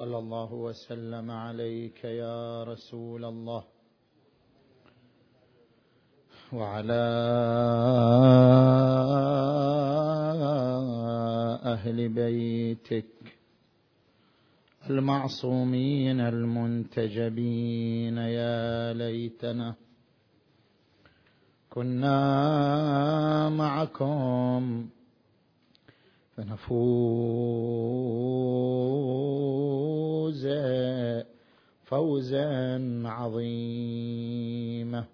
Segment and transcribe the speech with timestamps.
[0.00, 3.64] صلى الله وسلم عليك يا رسول الله
[6.52, 7.04] وعلى
[11.74, 13.06] أهل بيتك
[14.90, 19.74] المعصومين المنتجبين يا ليتنا
[21.70, 22.18] كنا
[23.48, 24.88] معكم
[26.40, 26.72] فنفوز
[31.84, 35.04] فوزا عظيما.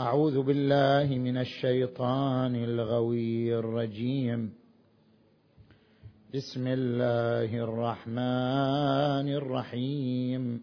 [0.00, 4.52] أعوذ بالله من الشيطان الغوي الرجيم.
[6.34, 10.62] بسم الله الرحمن الرحيم.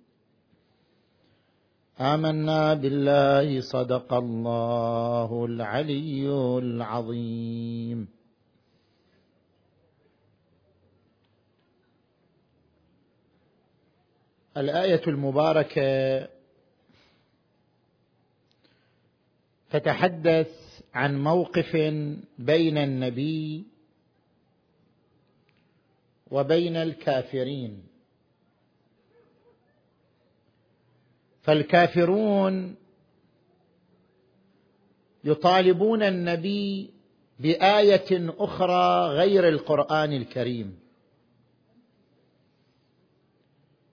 [2.01, 8.07] آمنا بالله صدق الله العلي العظيم.
[14.57, 16.27] الآية المباركة
[19.71, 21.75] تتحدث عن موقف
[22.39, 23.65] بين النبي
[26.31, 27.90] وبين الكافرين.
[31.41, 32.75] فالكافرون
[35.23, 36.89] يطالبون النبي
[37.39, 40.79] بآية أخرى غير القرآن الكريم.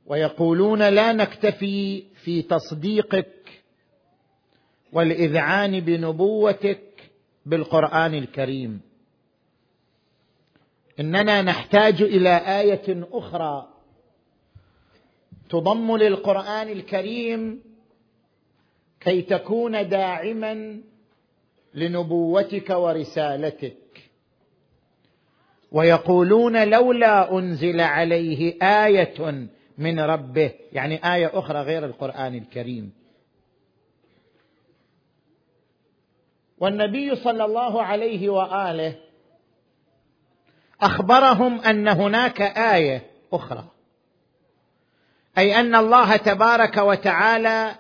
[0.06, 3.62] ويقولون لا نكتفي في تصديقك
[4.92, 7.10] والإذعان بنبوتك
[7.46, 8.80] بالقرآن الكريم.
[11.00, 13.77] إننا نحتاج إلى آية أخرى
[15.48, 17.62] تضم للقرآن الكريم
[19.00, 20.80] كي تكون داعما
[21.74, 23.76] لنبوتك ورسالتك.
[25.72, 29.48] ويقولون لولا أنزل عليه آية
[29.78, 32.92] من ربه يعني آية أخرى غير القرآن الكريم.
[36.58, 38.94] والنبي صلى الله عليه وآله
[40.80, 43.77] أخبرهم أن هناك آية أخرى.
[45.38, 47.74] أي أن الله تبارك وتعالى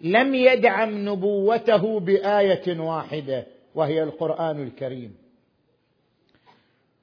[0.00, 5.14] لم يدعم نبوته بآية واحدة وهي القرآن الكريم.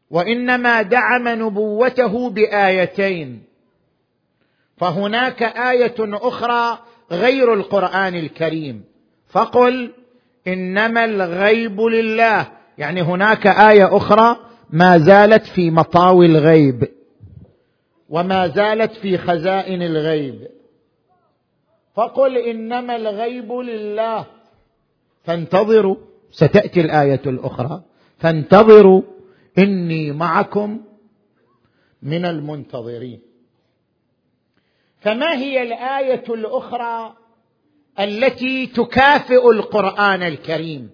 [0.10, 3.44] وإنما دعم نبوته بآيتين.
[4.78, 6.80] فهناك آية أخرى
[7.12, 8.84] غير القرآن الكريم.
[9.30, 9.92] فقل
[10.48, 12.48] إنما الغيب لله.
[12.78, 14.38] يعني هناك آية أخرى
[14.70, 16.88] ما زالت في مطاوي الغيب.
[18.14, 20.48] وما زالت في خزائن الغيب.
[21.96, 24.26] فقل إنما الغيب لله.
[25.24, 25.96] فانتظروا
[26.32, 27.82] ستأتي الآية الأخرى.
[28.18, 29.02] فانتظروا
[29.58, 30.82] إني معكم
[32.02, 33.22] من المنتظرين.
[35.02, 37.16] فما هي الآية الأخرى
[38.00, 40.90] التي تكافئ القرآن الكريم؟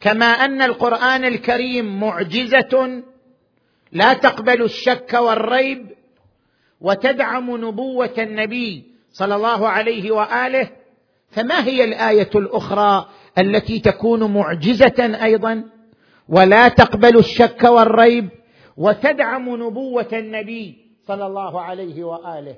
[0.00, 3.02] كما أن القرآن الكريم معجزة
[3.94, 5.94] لا تقبل الشك والريب
[6.80, 10.70] وتدعم نبوة النبي صلى الله عليه وآله.
[11.30, 15.64] فما هي الآية الأخرى التي تكون معجزة أيضا؟
[16.28, 18.28] ولا تقبل الشك والريب
[18.76, 22.56] وتدعم نبوة النبي صلى الله عليه وآله.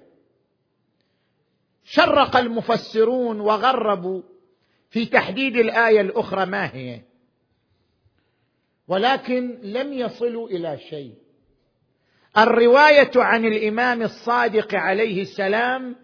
[1.85, 4.23] شرق المفسرون وغربوا
[4.91, 7.01] في تحديد الآية الأخرى ما هي؟
[8.89, 11.26] ولكن لم يصلوا إلى شيء.
[12.39, 15.97] الرواية عن الإمام الصادق عليه السلام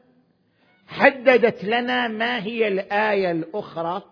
[0.87, 4.03] حددت لنا ما هي الآية الأخرى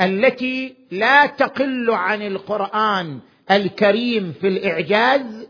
[0.00, 3.20] التي لا تقل عن القرآن
[3.50, 5.48] الكريم في الإعجاز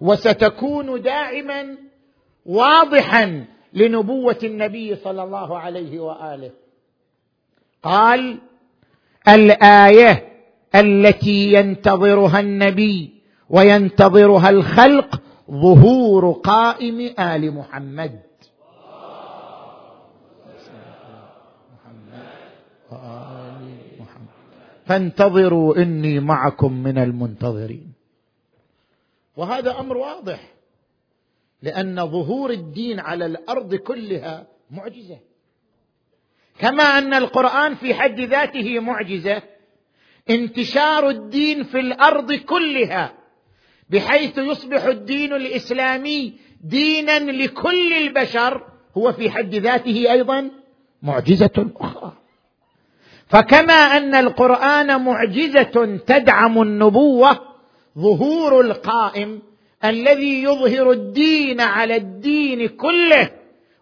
[0.00, 1.76] وستكون داعما
[2.46, 6.50] واضحا لنبوة النبي صلى الله عليه وآله.
[7.82, 8.38] قال
[9.28, 10.28] الآية
[10.74, 13.17] التي ينتظرها النبي
[13.50, 18.20] وينتظرها الخلق ظهور قائم آل محمد.
[24.86, 27.92] فانتظروا إني معكم من المنتظرين.
[29.36, 30.54] وهذا أمر واضح
[31.62, 35.18] لأن ظهور الدين على الأرض كلها معجزة.
[36.58, 39.42] كما أن القرآن في حد ذاته معجزة
[40.30, 43.17] انتشار الدين في الأرض كلها
[43.90, 46.32] بحيث يصبح الدين الإسلامي
[46.64, 48.62] دينا لكل البشر
[48.96, 50.50] هو في حد ذاته أيضا
[51.02, 52.12] معجزة أخرى.
[53.28, 57.38] فكما أن القرآن معجزة تدعم النبوة
[57.98, 59.42] ظهور القائم
[59.84, 63.30] الذي يظهر الدين على الدين كله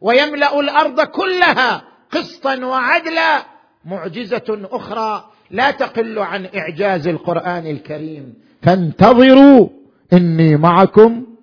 [0.00, 3.46] ويملأ الأرض كلها قسطا وعدلا
[3.84, 8.34] معجزة أخرى لا تقل عن إعجاز القرآن الكريم.
[8.62, 9.68] فانتظروا
[10.12, 11.36] إني معكم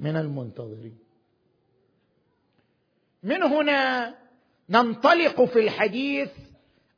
[0.00, 0.98] من المنتظرين.
[3.22, 4.14] من هنا
[4.68, 6.30] ننطلق في الحديث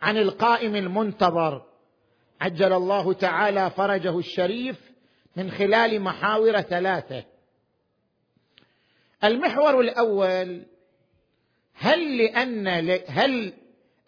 [0.03, 1.63] عن القائم المنتظر.
[2.41, 4.93] عجل الله تعالى فرجه الشريف
[5.37, 7.25] من خلال محاور ثلاثة.
[9.25, 10.63] المحور الأول
[11.75, 12.69] هل لأن
[13.09, 13.53] هل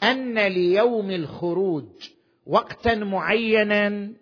[0.03, 2.11] أن ليوم الخروج
[2.47, 4.13] وقتا معينا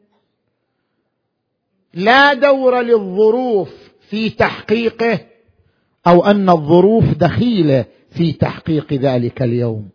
[1.94, 5.20] لا دور للظروف في تحقيقه
[6.06, 9.88] أو أن الظروف دخيلة في تحقيق ذلك اليوم.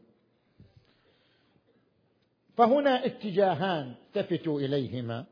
[2.57, 5.25] فهنا اتجاهان التفتوا إليهما.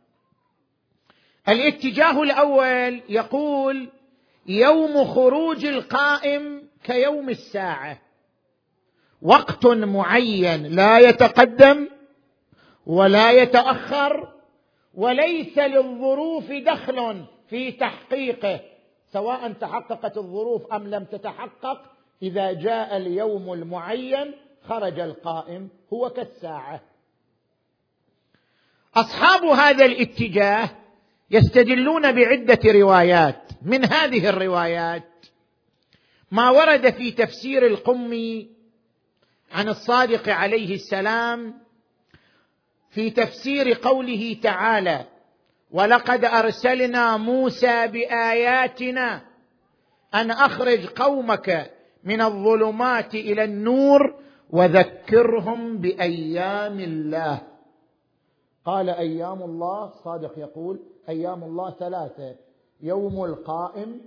[1.49, 3.89] الاتجاه الأول يقول
[4.47, 8.01] يوم خروج القائم كيوم الساعة.
[9.21, 11.87] وقت معين لا يتقدم
[12.85, 14.33] ولا يتأخر
[14.93, 18.59] وليس للظروف دخل في تحقيقه
[19.13, 21.81] سواء تحققت الظروف أم لم تتحقق
[22.21, 24.33] إذا جاء اليوم المعين
[24.67, 26.81] خرج القائم هو كالساعة.
[28.95, 30.69] أصحاب هذا الاتجاه
[31.31, 35.25] يستدلون بعدة روايات من هذه الروايات.
[36.31, 38.49] ما ورد في تفسير القمي
[39.51, 41.60] عن الصادق عليه السلام
[42.91, 45.05] في تفسير قوله تعالى
[45.71, 49.21] ولقد أرسلنا موسى بآياتنا
[50.13, 51.71] أن أخرج قومك
[52.03, 54.15] من الظلمات إلى النور
[54.49, 57.41] وذكرهم بأيام الله.
[58.65, 60.79] قال أيام الله؟ صادق يقول
[61.09, 62.35] أيام الله ثلاثة
[62.81, 64.01] يوم القائم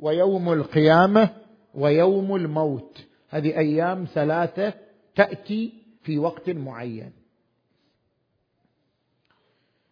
[0.00, 1.30] ويوم القيامة
[1.74, 2.98] ويوم الموت.
[3.28, 4.72] هذه أيام ثلاثة
[5.16, 5.72] تأتي
[6.02, 7.12] في وقت معين.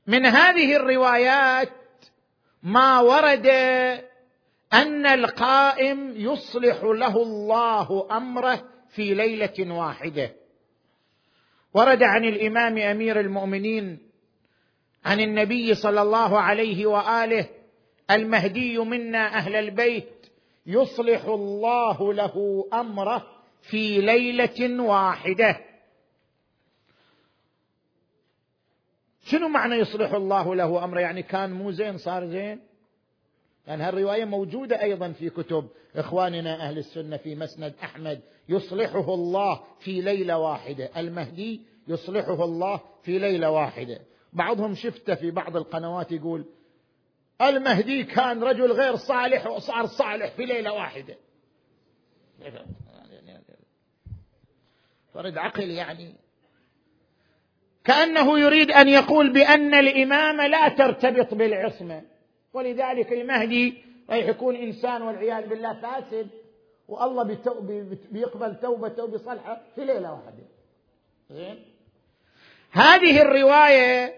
[0.07, 1.73] من هذه الروايات
[2.63, 3.47] ما ورد
[4.73, 10.33] أن القائم يصلح له الله أمره في ليلة واحدة.
[11.75, 13.99] ورد عن الإمام أمير المؤمنين
[15.05, 17.49] عن النبي صلى الله عليه وآله
[18.11, 20.27] المهدي منا أهل البيت
[20.67, 23.27] يصلح الله له أمره
[23.71, 25.74] في ليلة واحدة.
[29.25, 32.61] شنو معنى يصلح الله له امره يعني كان مو زين صار زين
[33.67, 40.01] يعني هالروايه موجوده أيضا في كتب اخواننا أهل السنة في مسند احمد يصلحه الله في
[40.01, 44.01] ليله واحدة المهدي يصلحه الله في ليله واحدة
[44.33, 46.45] بعضهم شفته في بعض القنوات يقول
[47.41, 51.17] المهدي كان رجل غير صالح وصار صالح في ليله واحدة
[55.15, 56.15] فرد عقل يعني
[57.85, 62.03] كأنه يريد أن يقول بأن الامامه لا ترتبط بالعصمة.
[62.53, 63.75] ولذلك المهدي
[64.11, 66.29] راح يكون إنسان والعياذ بالله فاسد
[66.89, 67.39] والله
[68.11, 70.45] بيقبل توبته وبيصلحه في ليلة واحدة.
[71.31, 71.65] زين؟
[72.71, 74.15] هذه الرواية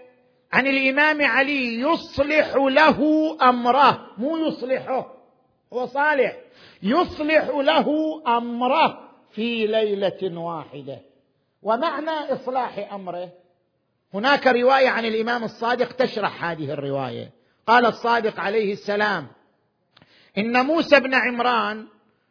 [0.53, 3.01] عن الإمام علي يصلح له
[3.43, 4.07] أمره.
[4.19, 5.15] مو يصلحه
[5.73, 6.37] هو صالح.
[6.83, 7.87] يصلح له
[8.27, 11.01] أمره في ليلة واحدة.
[11.63, 13.46] ومعنى إصلاح أمره؟
[14.17, 17.31] هناك رواية عن الإمام الصادق تشرح هذه الرواية.
[17.67, 19.27] قال الصادق عليه السلام
[20.39, 21.87] إن موسى بن عمران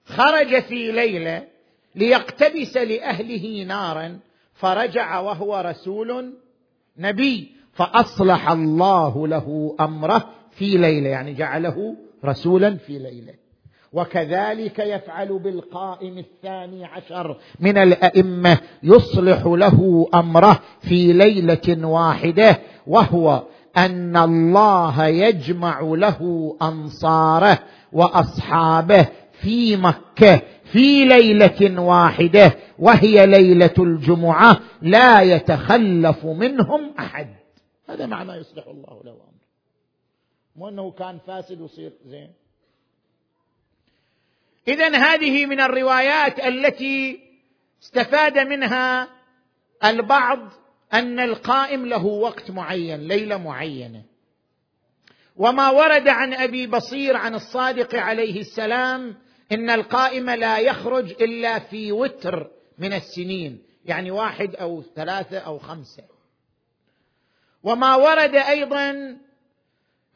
[0.05, 1.47] خرج في ليلة
[1.95, 4.19] ليقتبس لأهله نارا
[4.53, 6.33] فرجع وهو رسول
[6.97, 13.33] نبي فأصلح الله له أمره في ليلة يعني جعله رسولا في ليلة.
[13.95, 23.43] وكذلك يفعل بالقائم الثاني عشر من الأئمة يصلح له أمره في ليلة واحدة وهو
[23.77, 27.59] أن الله يجمع له أنصاره
[27.93, 29.07] وأصحابه
[29.41, 37.27] في مكة في ليلة واحدة وهي ليلة الجمعة لا يتخلف منهم أحد.
[37.89, 39.45] هذا معنى يصلح الله له أمره.
[40.55, 42.44] مو أنه كان فاسد ويصير زين؟
[44.67, 47.19] اذا هذه من الروايات التي
[47.83, 49.07] استفاد منها
[49.83, 50.39] البعض
[50.93, 54.03] أن القائم له وقت معين ليلة معينة.
[55.35, 59.15] وما ورد عن أبي بصير عن الصادق عليه السلام
[59.51, 66.03] إن القائم لا يخرج إلا في وتر من السنين يعني واحد أو ثلاثة أو خمسة.
[67.63, 69.17] وما ورد أيضا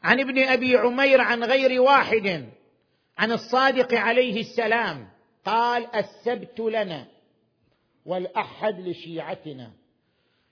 [0.02, 2.50] عن ابن أبي عمير عن غير واحد
[3.20, 5.08] عن الصادق عليه السلام
[5.44, 7.06] قال السبت لنا
[8.06, 9.70] والأحد لشيعتنا.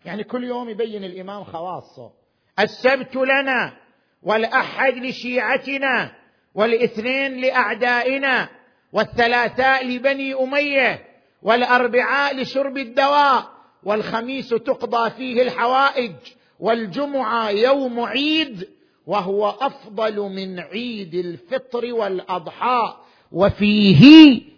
[0.04, 2.12] يعني كل يوم يبين الإمام خواصة.
[2.60, 3.76] السبت لنا
[4.22, 6.12] والأحد لشيعتنا
[6.54, 8.48] والإثنين لأعدائنا
[8.92, 11.04] والثلاثاء لبني أمية
[11.42, 13.44] والأربعاء لشرب الدواء
[13.82, 16.12] والخميس تقضى فيه الحوائج
[16.60, 18.77] والجمعة يوم عيد
[19.08, 22.96] وهو أفضل من عيد الفطر والأضحى
[23.32, 24.02] وفيه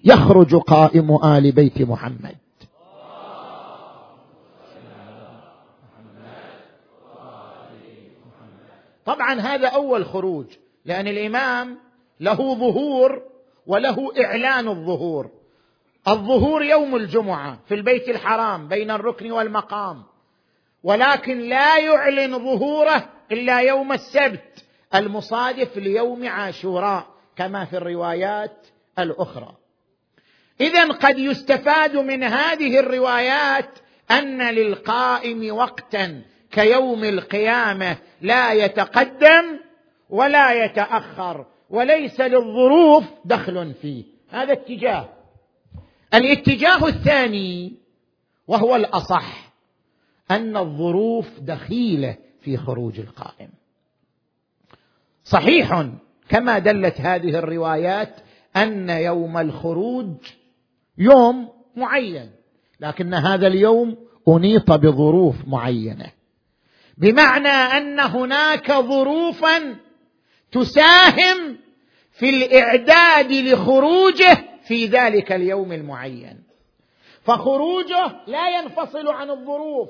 [0.04, 2.36] يخرج قائم آل بيت محمد.
[9.06, 10.46] طبعا هذا أول خروج
[10.84, 11.78] لأن الإمام
[12.20, 13.22] له ظهور
[13.66, 15.30] وله إعلان الظهور.
[16.08, 20.02] الظهور يوم الجمعة في البيت الحرام بين الركن والمقام.
[20.82, 27.06] ولكن لا يعلن ظهوره إلا يوم السبت المصادف ليوم عاشوراء
[27.36, 28.66] كما في الروايات
[28.98, 29.56] الأخرى.
[30.60, 33.78] اذا قد يستفاد من هذه الروايات
[34.10, 39.60] أن للقائم وقتا كيوم القيامة لا يتقدم
[40.10, 44.04] ولا يتأخر وليس للظروف دخل فيه.
[44.30, 45.08] هذا اتجاه.
[46.14, 47.74] الاتجاه الثاني
[48.46, 49.49] وهو الأصح.
[50.30, 53.50] أن الظروف دخيلة في خروج القائم.
[55.24, 55.86] صحيح
[56.28, 58.16] كما دلت هذه الروايات
[58.56, 60.16] أن يوم الخروج
[60.98, 62.30] يوم معين
[62.80, 63.96] لكن هذا اليوم
[64.28, 66.12] أنيط بظروف معينة.
[66.98, 69.76] بمعنى أن هناك ظروفا
[70.52, 71.56] تساهم
[72.12, 76.42] في الإعداد لخروجه في ذلك اليوم المعين.
[77.22, 79.88] فخروجه لا ينفصل عن الظروف.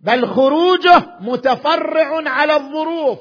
[0.00, 3.18] بل خروجه متفرع على الظروف.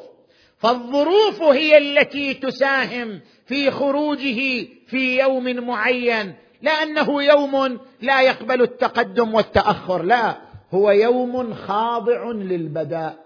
[0.58, 9.34] فالظروف هي التي تساهم في خروجه في يوم معين لا انه يوم لا يقبل التقدم
[9.34, 10.38] والتأخر لا
[10.72, 13.18] هو يوم خاضع للبداء.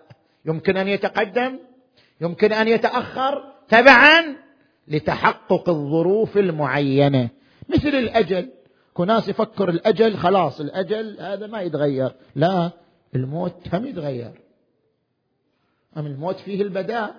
[0.46, 1.60] يمكن أن يتقدم
[2.22, 4.36] يمكن أن يتأخر تبعا
[4.88, 7.30] لتحقق الظروف المعينة.
[7.70, 8.50] مثل الأجل
[8.94, 12.72] كناس يفكر الأجل خلاص الأجل هذا ما يتغير لا
[13.16, 14.32] الموت هم يتغير.
[15.98, 17.16] أم الموت فيه البداء؟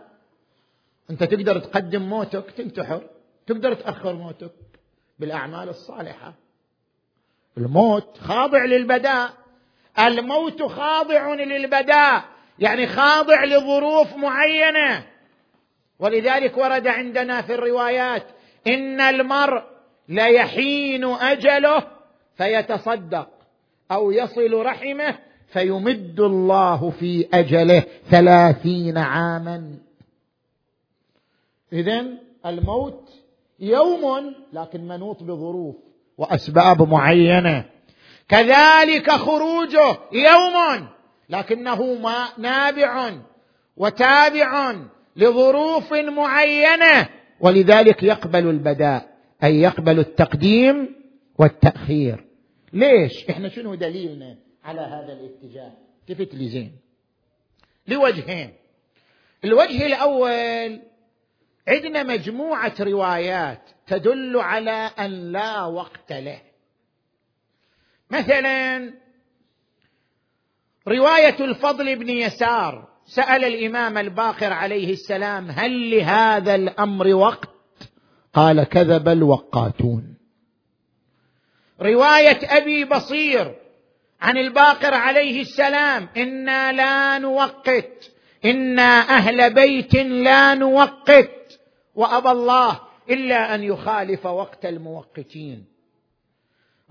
[1.11, 3.03] أنت تقدر تقدم موتك تنتحر
[3.47, 4.53] تقدر تأخر موتك
[5.19, 6.35] بالأعمال الصالحة.
[7.59, 9.33] الموت خاضع للبداء.
[9.99, 12.25] الموت خاضع للبداء
[12.59, 15.07] يعني خاضع لظروف معينة.
[15.99, 18.27] ولذلك ورد عندنا في الروايات
[18.67, 19.63] إن المرء
[20.09, 21.87] ليحين أجله
[22.37, 23.29] فيتصدق
[23.93, 25.19] أو يصل رحمه
[25.53, 29.79] فيمد الله في أجله ثلاثين عاما.
[31.73, 32.05] اذا
[32.47, 33.11] الموت
[33.61, 35.77] يوم لكن منوط بظروف
[36.19, 37.65] وأسباب معينة.
[38.29, 40.89] كذلك خروجه يوم
[41.29, 43.13] لكنه ما نابع
[43.77, 44.75] وتابع
[45.17, 47.09] لظروف معينة.
[47.41, 49.09] ولذلك يقبل البداء
[49.45, 50.95] أي يقبل التقديم
[51.39, 52.25] والتأخير.
[52.73, 55.73] ليش؟ إحنا شنو دليلنا؟ على هذا الاتجاه.
[56.09, 56.77] التفت لي زين
[57.89, 58.55] لوجهين.
[59.45, 60.81] الوجه الأول
[61.69, 66.41] عندنا مجموعة روايات تدل على أن لا وقت له.
[68.11, 68.93] مثلا
[70.89, 72.89] رواية الفضل بن يسار.
[73.07, 77.49] سأل الإمام الباقر عليه السلام هل لهذا الأمر وقت؟
[78.35, 80.17] قال كذب الوقاتون.
[81.81, 83.62] رواية أبي بصير.
[84.23, 88.13] عن الباقر عليه السلام إنا لا نوقت
[88.45, 91.61] إنا أهل بيت لا نوقت
[91.95, 95.67] وأبى الله إلا أن يخالف وقت الموقتين.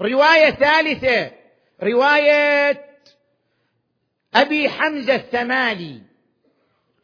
[0.02, 1.32] رواية ثالثة
[1.84, 2.86] رواية
[4.36, 6.02] أبي حمزة الثمالي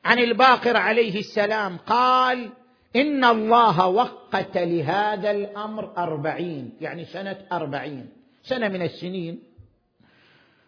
[0.06, 2.50] عن الباقر عليه السلام قال
[2.96, 8.10] إن الله وقت لهذا الأمر أربعين يعني سنة أربعين
[8.44, 9.47] سنة من السنين.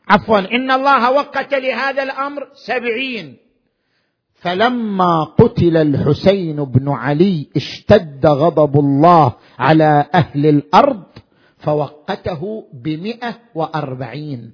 [0.10, 0.40] عفوا.
[0.40, 3.38] إن الله وقت لهذا الأمر سبعين.
[4.36, 11.04] فلما قتل الحسين بن علي اشتد غضب الله على أهل الأرض
[11.58, 14.52] فوقته بمئة وأربعين.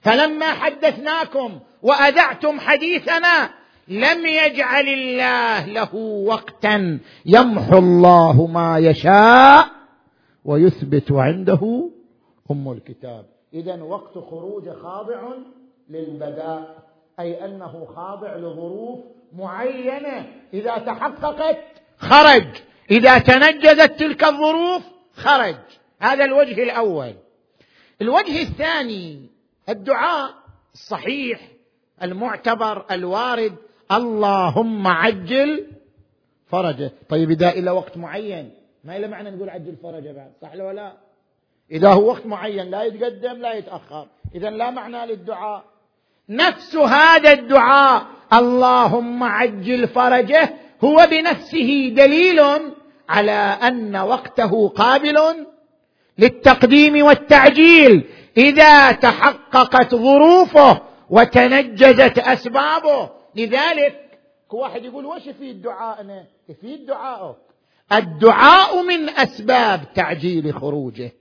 [0.00, 3.50] فلما حدثناكم وأذعتم حديثنا
[3.88, 6.98] لم يجعل الله له وقتا.
[7.26, 9.68] يمحو الله ما يشاء
[10.44, 11.90] ويثبت عنده
[12.50, 13.31] أم الكتاب.
[13.54, 15.28] اذا وقت خروج خاضع
[15.88, 16.82] للبداء
[17.20, 18.98] أي أنه خاضع لظروف
[19.32, 20.26] معينة.
[20.54, 21.58] إذا تحققت
[21.98, 22.46] خرج
[22.90, 24.82] إذا تنجزت تلك الظروف
[25.14, 25.56] خرج.
[26.00, 27.14] هذا الوجه الأول.
[28.02, 29.30] الوجه الثاني
[29.68, 30.34] الدعاء
[30.74, 31.48] الصحيح
[32.02, 33.56] المعتبر الوارد.
[33.92, 35.66] اللهم عجل
[36.46, 36.92] فرجه.
[37.08, 38.50] طيب إذا إلى وقت معين
[38.84, 40.92] ما إلى معنى نقول عجل فرجه بعد صح ولا لا؟
[41.72, 44.06] إذا هو وقت معين لا يتقدم لا يتأخر.
[44.34, 45.64] إذا لا معنى للدعاء.
[46.28, 48.06] نفس هذا الدعاء.
[48.32, 50.54] اللهم عجل فرجه.
[50.84, 52.40] هو بنفسه دليل
[53.08, 55.46] على أن وقته قابل
[56.18, 58.04] للتقديم والتعجيل.
[58.36, 63.10] إذا تحققت ظروفه وتنجزت أسبابه.
[63.34, 64.02] لذلك
[64.50, 67.36] واحد يقول وش يفيد دعائنا يفيد دعائه
[67.92, 71.12] الدعاء من أسباب تعجيل خروجه.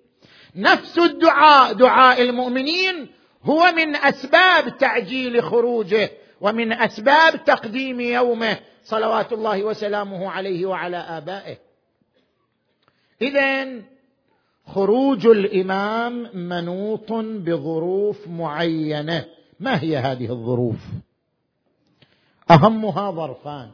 [0.55, 3.10] نفس الدعاء دعاء المؤمنين
[3.43, 8.60] هو من أسباب تعجيل خروجه ومن أسباب تقديم يومه.
[8.84, 11.58] صلوات الله وسلامه عليه وعلى آبائه.
[13.22, 13.81] اذا
[14.67, 19.25] خروج الإمام منوط بظروف معينة.
[19.60, 20.79] ما هي هذه الظروف؟
[22.51, 23.72] أهمها ظرفان.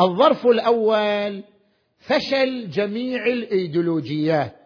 [0.00, 1.42] الظرف الأول
[1.98, 4.63] فشل جميع الإيديولوجيات.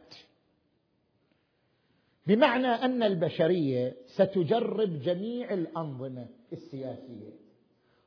[2.28, 7.32] بمعنى أن البشرية ستجرب جميع الأنظمة السياسية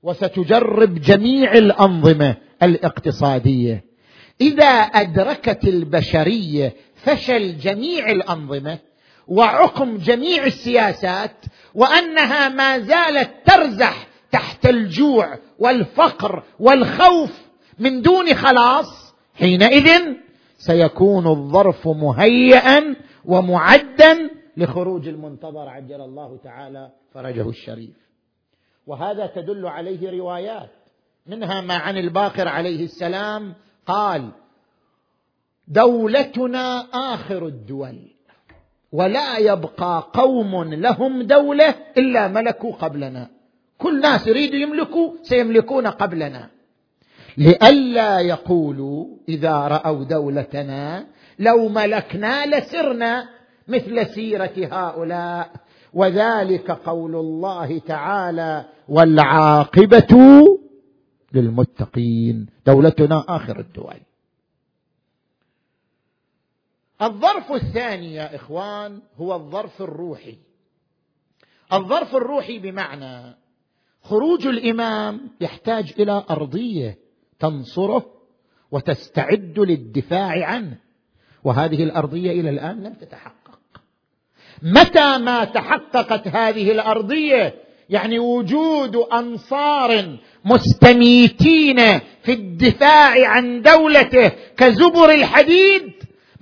[0.03, 3.83] وستجرب جميع الأنظمة الاقتصادية.
[4.41, 8.77] إذا أدركت البشرية فشل جميع الأنظمة
[9.27, 17.31] وعقم جميع السياسات وأنها ما زالت ترزح تحت الجوع والفقر والخوف
[17.79, 20.01] من دون خلاص حينئذ
[20.57, 27.95] سيكون الظرف مهيئا ومعدا لخروج المنتظر عجل الله تعالى فرجه الشريف.
[28.87, 30.69] وهذا تدل عليه روايات.
[31.27, 33.53] منها ما عن الباقر عليه السلام
[33.85, 34.29] قال
[35.67, 38.11] دولتنا آخر الدول
[38.91, 43.29] ولا يبقى قوم لهم دولة إلا ملكوا قبلنا.
[43.77, 46.49] كل ناس يريدوا يملكوا سيملكون قبلنا.
[47.37, 51.05] لئلا يقولوا إذا رأوا دولتنا
[51.39, 53.29] لو ملكنا لسرنا
[53.67, 55.51] مثل سيرة هؤلاء.
[55.93, 60.43] وذلك قول الله تعالى والعاقبة
[61.33, 62.47] للمتقين.
[62.65, 63.99] دولتنا آخر الدول.
[67.01, 70.37] الظرف الثاني يا إخوان هو الظرف الروحي.
[71.73, 73.35] الظرف الروحي بمعنى
[74.01, 76.97] خروج الإمام يحتاج إلى أرضية
[77.39, 78.05] تنصره
[78.71, 80.77] وتستعد للدفاع عنه.
[81.43, 83.59] وهذه الأرضية إلى الآن لم تتحقق.
[84.61, 87.55] متى ما تحققت هذه الأرضية؟
[87.89, 95.91] يعني وجود أنصار مستميتين في الدفاع عن دولته كزبر الحديد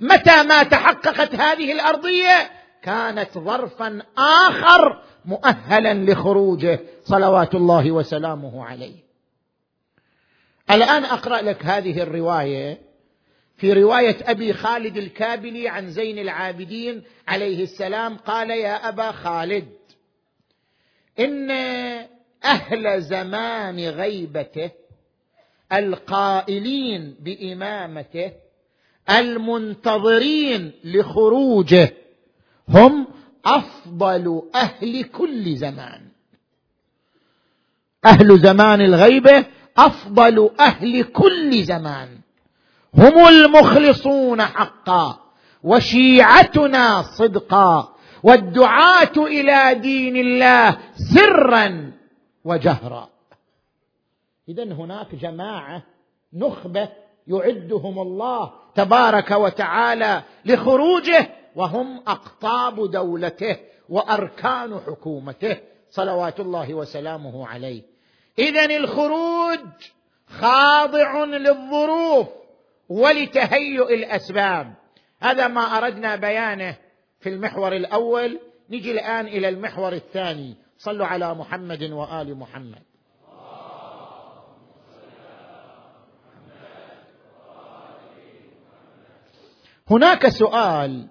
[0.00, 2.50] متى ما تحققت هذه الأرضية؟
[2.82, 9.10] كانت ظرفا آخر مؤهلا لخروجه صلوات الله وسلامه عليه.
[10.70, 12.89] الآن أقرأ لك هذه الرواية
[13.60, 19.68] في رواية أبي خالد الكابلي عن زين العابدين عليه السلام قال يا أبا خالد
[21.18, 21.50] إن
[22.44, 24.70] أهل زمان غيبته
[25.72, 28.32] القائلين بإمامته
[29.10, 31.92] المنتظرين لخروجه
[32.68, 33.06] هم
[33.44, 36.00] أفضل أهل كل زمان.
[38.04, 39.46] أهل زمان الغيبة
[39.76, 42.19] أفضل أهل كل زمان.
[42.94, 45.18] هم المخلصون حقا
[45.62, 50.78] وشيعتنا صدقا والدعاة إلى دين الله
[51.14, 51.92] سرا
[52.44, 53.08] وجهرا.
[54.48, 55.82] اذا هناك جماعة
[56.32, 56.88] نخبة
[57.26, 63.56] يعدهم الله تبارك وتعالى لخروجه وهم أقطاب دولته
[63.88, 65.56] وأركان حكومته
[65.90, 67.82] صلوات الله وسلامه عليه.
[68.38, 69.60] اذا الخروج
[70.40, 72.39] خاضع للظروف.
[72.90, 74.74] ولتهيؤ الأسباب.
[75.20, 76.76] هذا ما أردنا بيانه
[77.20, 78.40] في المحور الأول.
[78.70, 80.56] نجي الآن إلى المحور الثاني.
[80.78, 82.82] صلوا على محمد وآل محمد.
[89.90, 91.08] هناك سؤال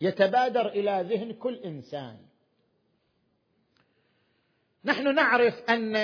[0.00, 2.16] يتبادر إلى ذهن كل إنسان.
[4.84, 5.96] نحن نعرف أن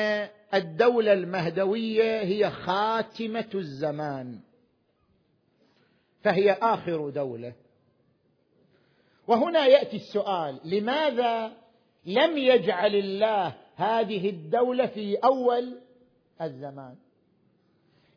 [0.54, 4.40] الدولة المهدوية هي خاتمة الزمان.
[6.26, 7.52] فهي آخر دولة.
[9.28, 11.52] وهنا يأتي السؤال لماذا
[12.06, 15.78] لم يجعل الله هذه الدولة في أول
[16.42, 16.94] الزمان؟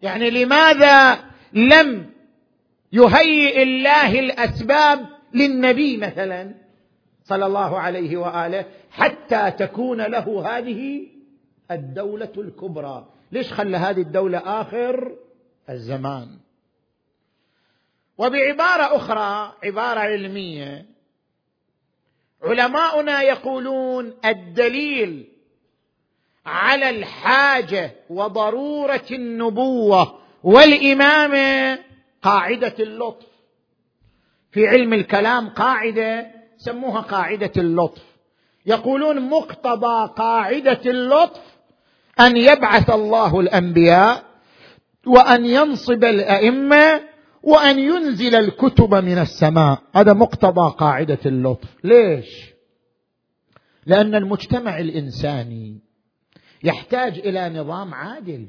[0.01, 2.09] يعني لماذا لم
[2.91, 6.55] يهيئ الله الأسباب للنبي مثلا
[7.23, 11.07] صلى الله عليه وآله حتى تكون له هذه
[11.71, 15.15] الدولة الكبرى؟ ليش خلى هذه الدولة آخر
[15.69, 16.48] الزمان؟
[18.19, 20.85] وبعبارة أخرى عبارة علمية.
[22.43, 25.27] علماؤنا يقولون الدليل
[26.45, 31.79] على الحاجة وضرورة النبوة والإمامة
[32.21, 33.27] قاعدة اللطف.
[34.51, 38.03] في علم الكلام قاعدة سموها قاعدة اللطف.
[38.65, 41.41] يقولون مقتضى قاعدة اللطف
[42.19, 44.23] أن يبعث الله الأنبياء
[45.07, 47.08] وأن ينصب الأئمة
[47.43, 49.81] وأن ينزل الكتب من السماء.
[49.95, 51.69] هذا مقتضى قاعدة اللطف.
[51.83, 52.53] ليش؟
[53.85, 55.79] لأن المجتمع الإنساني
[56.63, 58.47] يحتاج إلى نظام عادل.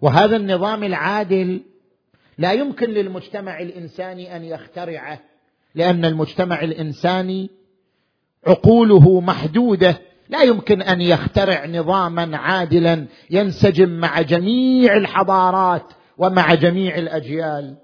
[0.00, 1.60] وهذا النظام العادل
[2.38, 5.20] لا يمكن للمجتمع الإنساني أن يخترعه
[5.74, 7.50] لأن المجتمع الإنساني
[8.46, 9.98] عقوله محدودة.
[10.28, 17.76] لا يمكن أن يخترع نظاما عادلا ينسجم مع جميع الحضارات ومع جميع الأجيال.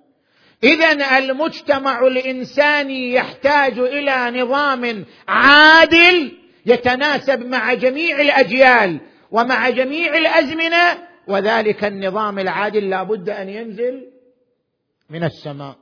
[0.65, 6.33] اذا المجتمع الإنساني يحتاج إلى نظام عادل
[6.67, 14.03] يتناسب مع جميع الأجيال ومع جميع الأزمنة وذلك النظام العادل لا بد أن ينزل
[15.11, 15.77] من السماء.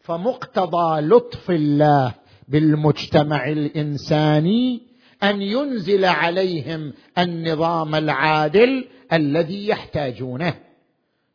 [0.00, 2.14] فمقتضى لطف الله
[2.48, 4.82] بالمجتمع الإنساني
[5.22, 10.65] أن ينزل عليهم النظام العادل الذي يحتاجونه.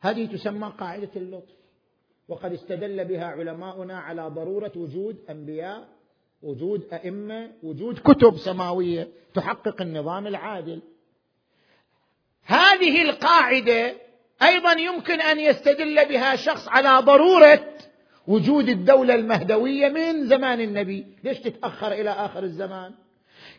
[0.02, 1.52] هذه تسمى قاعدة اللطف.
[2.28, 5.88] وقد استدل بها علماؤنا على ضرورة وجود أنبياء
[6.42, 10.82] وجود أئمة وجود كتب سماوية تحقق النظام العادل.
[12.44, 13.94] هذه القاعدة
[14.42, 17.64] أيضا يمكن أن يستدل بها شخص على ضرورة
[18.26, 21.06] وجود الدولة المهدوية من زمان النبي.
[21.24, 22.94] ليش تتأخر إلى آخر الزمان؟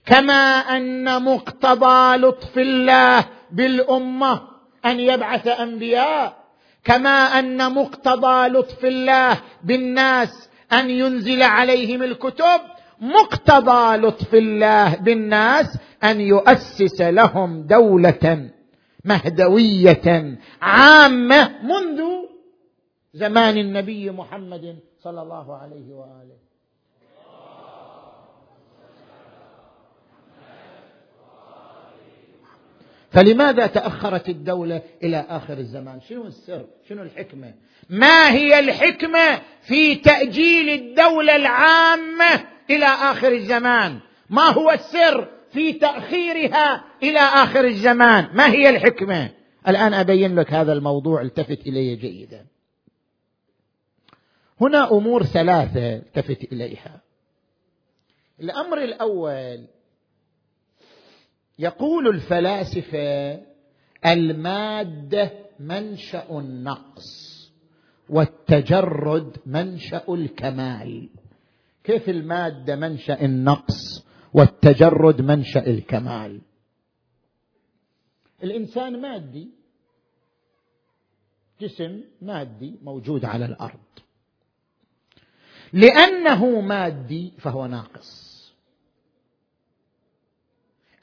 [0.05, 4.52] كما أن مقتضى لطف الله بالأمة
[4.85, 6.43] أن يبعث أنبياء
[6.83, 12.61] كما أن مقتضى لطف الله بالناس أن ينزل عليهم الكتب
[12.99, 18.49] مقتضى لطف الله بالناس أن يؤسس لهم دولة
[19.05, 22.01] مهدوية عامة منذ
[23.13, 26.42] زمان النبي محمد صلى الله عليه وآله.
[33.13, 37.53] فلماذا تأخرت الدولة إلى آخر الزمان؟ شنو السر؟ شنو الحكمة؟
[37.89, 43.99] ما هي الحكمة في تأجيل الدولة العامة إلى آخر الزمان؟
[44.29, 49.29] ما هو السر في تأخيرها إلى آخر الزمان؟ ما هي الحكمة؟
[49.67, 52.45] الآن أبين لك هذا الموضوع التفت الي جيدا.
[54.61, 57.01] هنا أمور ثلاثة التفت إليها.
[58.39, 59.65] الأمر الأول
[61.59, 63.41] يقول الفلاسفة
[64.05, 67.33] المادة منشأ النقص
[68.09, 71.09] والتجرد منشأ الكمال.
[71.83, 76.41] كيف المادة منشأ النقص والتجرد منشأ الكمال؟
[78.43, 79.49] الإنسان مادي
[81.61, 83.79] جسم مادي موجود على الأرض.
[85.73, 88.22] لأنه مادي فهو ناقص.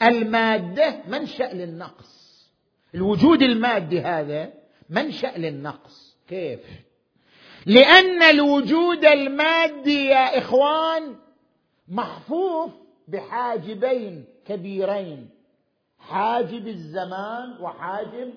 [0.02, 2.20] المادة منشأ للنقص.
[2.94, 4.52] الوجود المادي هذا
[4.90, 6.16] منشأ للنقص.
[6.28, 6.60] كيف؟
[7.66, 11.16] لأن الوجود المادي يا إخوان
[11.88, 12.70] محفوف
[13.08, 15.28] بحاجبين كبيرين
[15.98, 18.30] حاجب الزمان وحاجب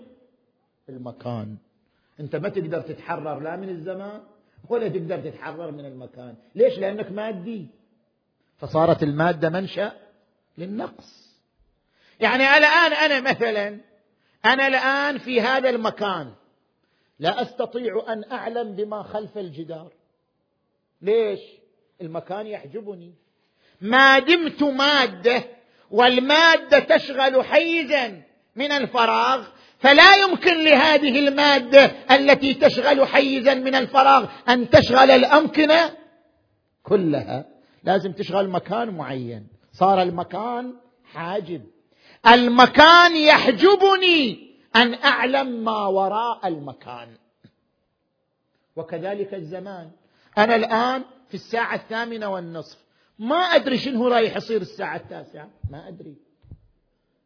[0.90, 1.56] المكان.
[2.20, 4.22] أنت ما تقدر تتحرر لا من الزمان
[4.70, 6.36] ولا تقدر تتحرر من المكان.
[6.56, 7.68] ليش؟ لأنك مادي.
[8.58, 9.92] فصارت المادة منشأ
[10.58, 11.23] للنقص.
[12.20, 13.80] يعني الآن أنا مثلا
[14.46, 16.34] أنا الآن في هذا المكان.
[17.20, 19.94] لا أستطيع أن أعلم بما خلف الجدار.
[21.02, 21.40] ليش؟
[22.02, 23.14] المكان يحجبني.
[23.82, 25.44] ما دمت مادة
[25.92, 28.22] والمادة تشغل حيزا
[28.56, 29.48] من الفراغ
[29.80, 35.98] فلا يمكن لهذه المادة التي تشغل حيزا من الفراغ أن تشغل الأمكنة
[36.84, 37.46] كلها.
[37.84, 39.48] لازم تشغل مكان معين.
[39.72, 40.74] صار المكان
[41.14, 41.73] حاجب.
[42.28, 47.18] المكان يحجبني أن أعلم ما وراء المكان.
[48.76, 49.92] وكذلك الزمان.
[50.38, 52.78] أنا الآن في الساعة الثامنة والنصف.
[53.20, 55.50] ما أدري شنو رايح يصير الساعة التاسعة.
[55.72, 56.16] ما أدري.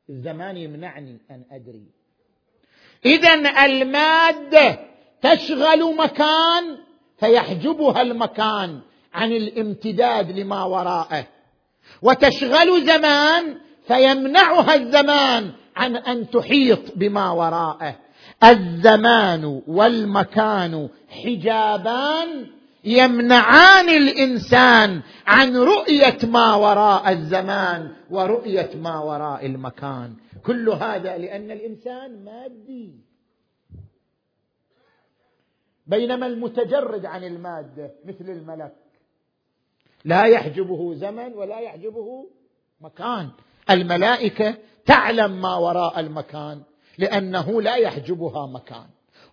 [0.10, 1.86] الزمان يمنعني أن أدري.
[3.05, 4.79] اذا المادة
[5.21, 6.77] تشغل مكان
[7.17, 8.81] فيحجبها المكان
[9.13, 11.27] عن الامتداد لما وراءه.
[12.01, 13.57] وتشغل زمان
[13.88, 17.95] فيمنعها الزمان عن أن تحيط بما وراءه.
[18.43, 22.47] الزمان والمكان حجابان
[22.84, 30.13] يمنعان الإنسان عن رؤية ما وراء الزمان ورؤية ما وراء المكان.
[30.45, 33.08] كل هذا لأن الإنسان مادي.
[35.88, 38.76] بينما المتجرد عن المادة مثل الملك
[40.06, 42.30] لا يحجبه زمن ولا يحجبه
[42.82, 43.30] مكان.
[43.69, 46.62] الملائكة تعلم ما وراء المكان
[46.97, 48.86] لأنه لا يحجبها مكان.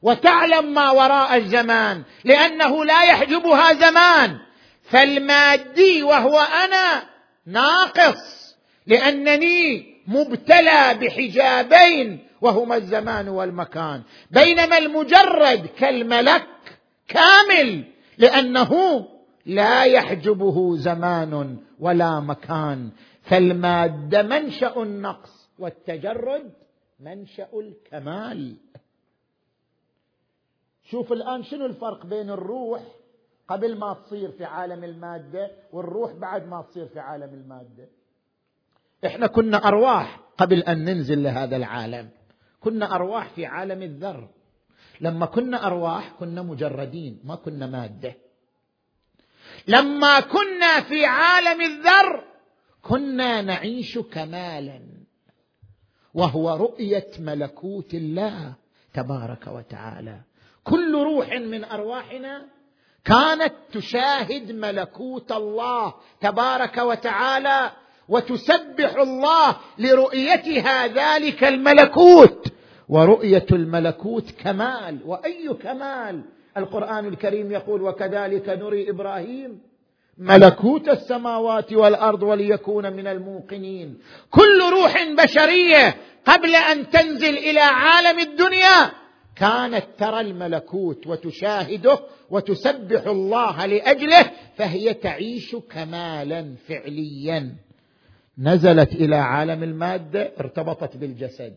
[0.02, 4.38] وتعلم ما وراء الزمان لأنه لا يحجبها زمان.
[4.82, 7.02] فالمادي وهو أنا
[7.46, 8.54] ناقص
[8.86, 14.02] لأنني مبتلى بحجابين وهما الزمان والمكان.
[14.30, 16.46] بينما المجرد كالملك
[17.08, 17.84] كامل
[18.18, 19.04] لأنه
[19.46, 22.90] لا يحجبه زمان ولا مكان.
[23.24, 26.52] فالمادة منشأ النقص والتجرد
[27.00, 28.56] منشأ الكمال.
[30.90, 32.82] شوف الآن شنو الفرق بين الروح
[33.48, 37.88] قبل ما تصير في عالم المادة والروح بعد ما تصير في عالم المادة.
[39.06, 42.08] إحنا كنا أرواح قبل أن ننزل لهذا العالم.
[42.60, 44.28] كنا أرواح في عالم الذر.
[45.00, 48.14] لما كنا أرواح كنا مجردين ما كنا مادة.
[49.68, 52.33] لما كنا في عالم الذر
[52.88, 54.80] كنا نعيش كمالا
[56.14, 58.54] وهو رؤية ملكوت الله
[58.94, 60.20] تبارك وتعالى.
[60.64, 62.46] كل روح من أرواحنا
[63.04, 67.72] كانت تشاهد ملكوت الله تبارك وتعالى
[68.08, 72.52] وتسبح الله لرؤيتها ذلك الملكوت.
[72.88, 76.22] ورؤية الملكوت كمال وأي كمال؟
[76.56, 79.60] القرآن الكريم يقول وكذلك نري إبراهيم
[80.18, 83.98] ملكوت السماوات والأرض وليكون من الموقنين.
[84.30, 88.90] كل روح بشرية قبل أن تنزل إلى عالم الدنيا
[89.36, 91.98] كانت ترى الملكوت وتشاهده
[92.30, 97.54] وتسبح الله لأجله فهي تعيش كمالا فعليا.
[98.38, 101.56] نزلت إلى عالم المادة ارتبطت بالجسد.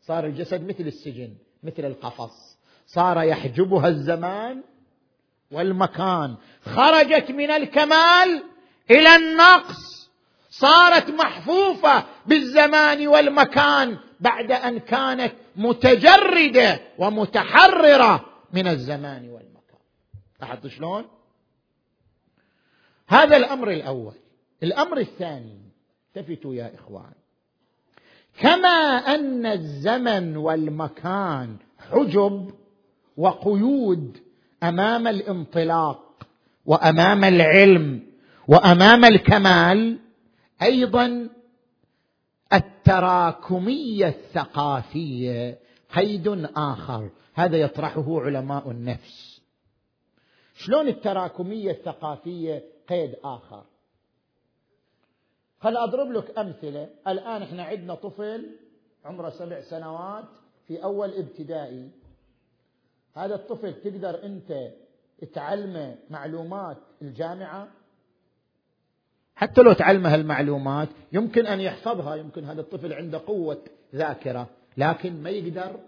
[0.00, 1.30] صار الجسد مثل السجن
[1.62, 2.58] مثل القفص.
[2.86, 4.62] صار يحجبها الزمان
[5.52, 6.36] والمكان.
[6.64, 8.42] خرجت من الكمال
[8.90, 10.10] إلى النقص.
[10.50, 19.80] صارت محفوفة بالزمان والمكان بعد أن كانت متجردة ومتحررة من الزمان والمكان.
[20.40, 21.04] لاحظت شلون؟
[23.08, 24.14] هذا الأمر الأول.
[24.62, 25.58] الأمر الثاني
[26.16, 27.12] التفتوا يا إخوان.
[28.38, 31.56] كما أن الزمن والمكان
[31.90, 32.54] حجب
[33.16, 34.18] وقيود
[34.62, 36.26] أمام الانطلاق
[36.66, 38.06] وأمام العلم
[38.48, 39.98] وأمام الكمال
[40.62, 41.28] أيضا
[42.52, 45.58] التراكمية الثقافية
[45.94, 47.10] قيد آخر.
[47.34, 49.40] هذا يطرحه علماء النفس.
[50.56, 53.64] شلون التراكمية الثقافية قيد آخر؟
[55.60, 56.88] خل أضرب لك أمثلة.
[57.08, 58.50] الآن إحنا عندنا طفل
[59.04, 60.28] عمره سبع سنوات
[60.68, 61.90] في أول ابتدائي.
[63.14, 64.70] هذا الطفل تقدر أنت
[65.32, 67.68] تعلمه معلومات الجامعة؟
[69.34, 75.30] حتى لو تعلمه المعلومات يمكن أن يحفظها يمكن هذا الطفل عنده قوة ذاكرة لكن ما
[75.30, 75.80] يقدر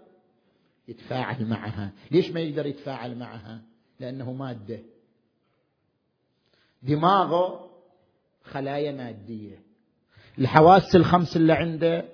[0.87, 1.91] يتفاعل معها.
[2.11, 3.61] ليش ما يقدر يتفاعل معها؟
[3.99, 4.79] لأنه مادة.
[6.83, 7.69] دماغه
[8.43, 9.59] خلايا مادية.
[10.39, 12.05] الحواس الخمس اللي عنده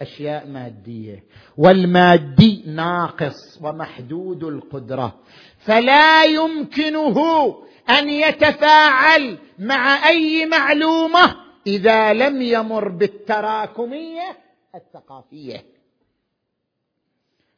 [0.00, 1.24] أشياء مادية.
[1.56, 5.20] والمادي ناقص ومحدود القدرة.
[5.58, 7.16] فلا يمكنه
[7.90, 14.36] أن يتفاعل مع أي معلومة إذا لم يمر بالتراكمية
[14.74, 15.64] الثقافية.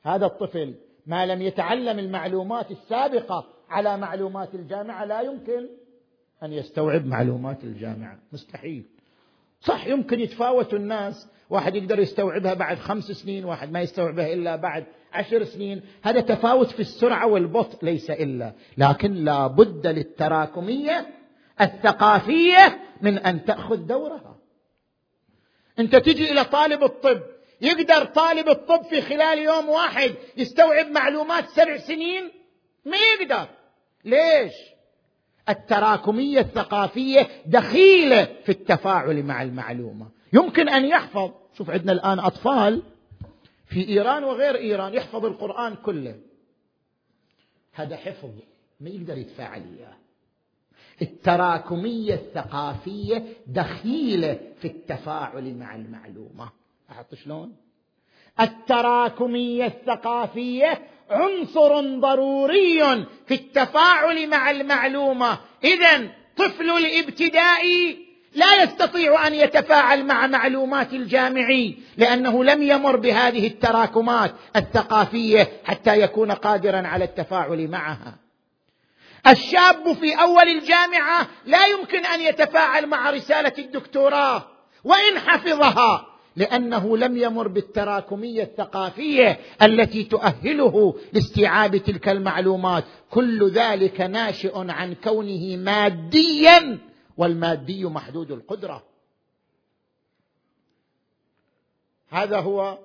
[0.02, 0.74] هذا الطفل
[1.06, 5.68] ما لم يتعلم المعلومات السابقة على معلومات الجامعة لا يمكن
[6.42, 8.18] أن يستوعب معلومات الجامعة.
[8.32, 8.84] مستحيل.
[9.66, 11.28] صح يمكن يتفاوت الناس.
[11.50, 15.82] واحد يقدر يستوعبها بعد خمس سنين واحد ما يستوعبها إلا بعد عشر سنين.
[16.02, 18.52] هذا تفاوت في السرعة والبطء ليس إلا.
[18.78, 21.06] لكن لا بد للتراكمية
[21.60, 24.36] الثقافية من أن تأخذ دورها.
[25.78, 27.22] أنت تجي إلى طالب الطب
[27.60, 32.30] يقدر طالب الطب في خلال يوم واحد يستوعب معلومات سبع سنين؟
[32.84, 33.48] ما يقدر.
[34.04, 34.52] ليش؟
[35.48, 40.08] التراكمية الثقافية دخيلة في التفاعل مع المعلومة.
[40.32, 42.82] يمكن أن يحفظ شوف عندنا الآن أطفال
[43.66, 46.14] في إيران وغير إيران يحفظ القرآن كله.
[47.72, 48.30] هذا حفظ
[48.80, 49.96] ما يقدر يتفاعل إياه.
[51.02, 56.50] التراكمية الثقافية دخيلة في التفاعل مع المعلومة.
[56.90, 57.56] أحط شلون؟
[58.40, 65.38] التراكمية الثقافية عنصر ضروري في التفاعل مع المعلومة.
[65.64, 74.34] اذا طفل الابتدائي لا يستطيع أن يتفاعل مع معلومات الجامعي لأنه لم يمر بهذه التراكمات
[74.56, 78.18] الثقافية حتى يكون قادرا على التفاعل معها.
[79.28, 84.46] الشاب في أول الجامعة لا يمكن أن يتفاعل مع رسالة الدكتوراه
[84.84, 86.06] وإن حفظها.
[86.36, 92.84] لأنه لم يمر بالتراكمية الثقافية التي تؤهله لاستيعاب تلك المعلومات.
[93.10, 96.78] كل ذلك ناشئ عن كونه ماديا
[97.16, 98.84] والمادي محدود القدرة.
[102.08, 102.78] هذا هو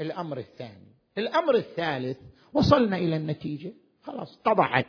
[0.00, 0.88] الأمر الثاني.
[1.18, 2.18] الأمر الثالث
[2.52, 3.72] وصلنا إلى النتيجة.
[4.02, 4.86] خلاص اتضحت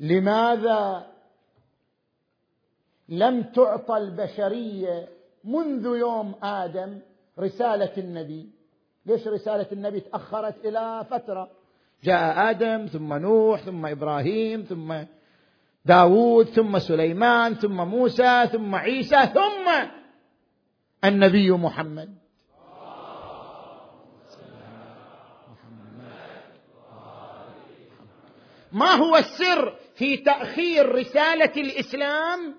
[0.00, 1.06] لماذا
[3.08, 7.00] لم تعطى البشرية منذ يوم آدم
[7.38, 8.50] رسالة النبي.
[9.06, 11.50] ليش رسالة النبي تأخرت إلى فترة؟
[12.04, 14.94] جاء آدم ثم نوح ثم إبراهيم ثم
[15.84, 19.88] داود ثم سليمان ثم موسى ثم عيسى ثم
[21.04, 22.18] النبي محمد.
[28.72, 32.54] ما هو السر في تأخير رسالة الإسلام؟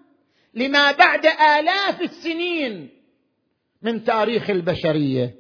[0.53, 2.89] لما بعد آلاف السنين
[3.81, 5.35] من تاريخ البشرية.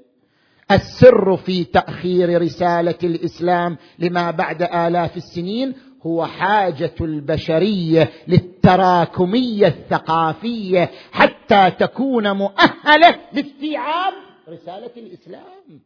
[0.71, 11.71] السر في تأخير رسالة الإسلام لما بعد آلاف السنين هو حاجة البشرية للتراكمية الثقافية حتى
[11.79, 14.13] تكون مؤهلة لاستيعاب
[14.49, 15.81] رسالة الإسلام.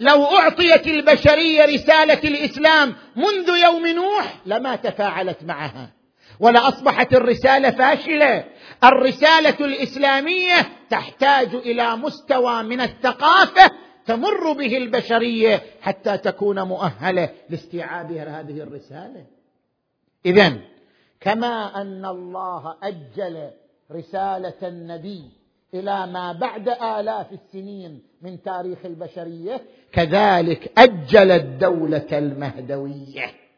[0.00, 5.99] لو أعطيت البشرية رسالة الإسلام منذ يوم نوح لما تفاعلت معها.
[6.40, 8.44] ولاصبحت الرسالة فاشلة.
[8.84, 13.70] الرسالة الإسلامية تحتاج إلى مستوى من الثقافة
[14.06, 19.24] تمر به البشرية حتى تكون مؤهلة لاستيعاب هذه الرسالة.
[20.26, 20.52] اذا
[21.20, 23.50] كما أن الله أجل
[23.92, 25.30] رسالة النبي
[25.74, 29.60] إلى ما بعد آلاف السنين من تاريخ البشرية
[29.92, 33.49] كذلك أجل الدولة المهدوية.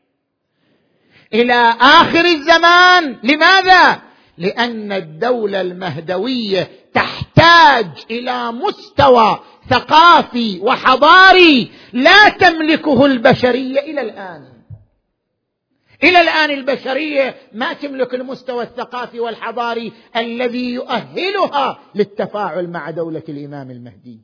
[1.34, 3.16] إلى آخر الزمان.
[3.22, 4.02] لماذا؟
[4.38, 9.40] لأن الدولة المهدوية تحتاج إلى مستوى
[9.70, 14.52] ثقافي وحضاري لا تملكه البشرية إلى الآن.
[16.04, 24.20] إلى الآن البشرية ما تملك المستوى الثقافي والحضاري الذي يؤهلها للتفاعل مع دولة الإمام المهدي.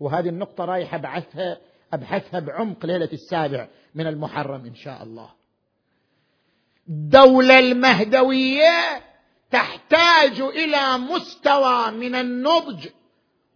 [0.00, 1.58] وهذه النقطة رايح ابحثها
[1.92, 5.41] أبحثها بعمق ليلة السابع من المحرم إن شاء الله.
[6.92, 9.02] الدولة المهدوية
[9.50, 12.86] تحتاج إلى مستوى من النضج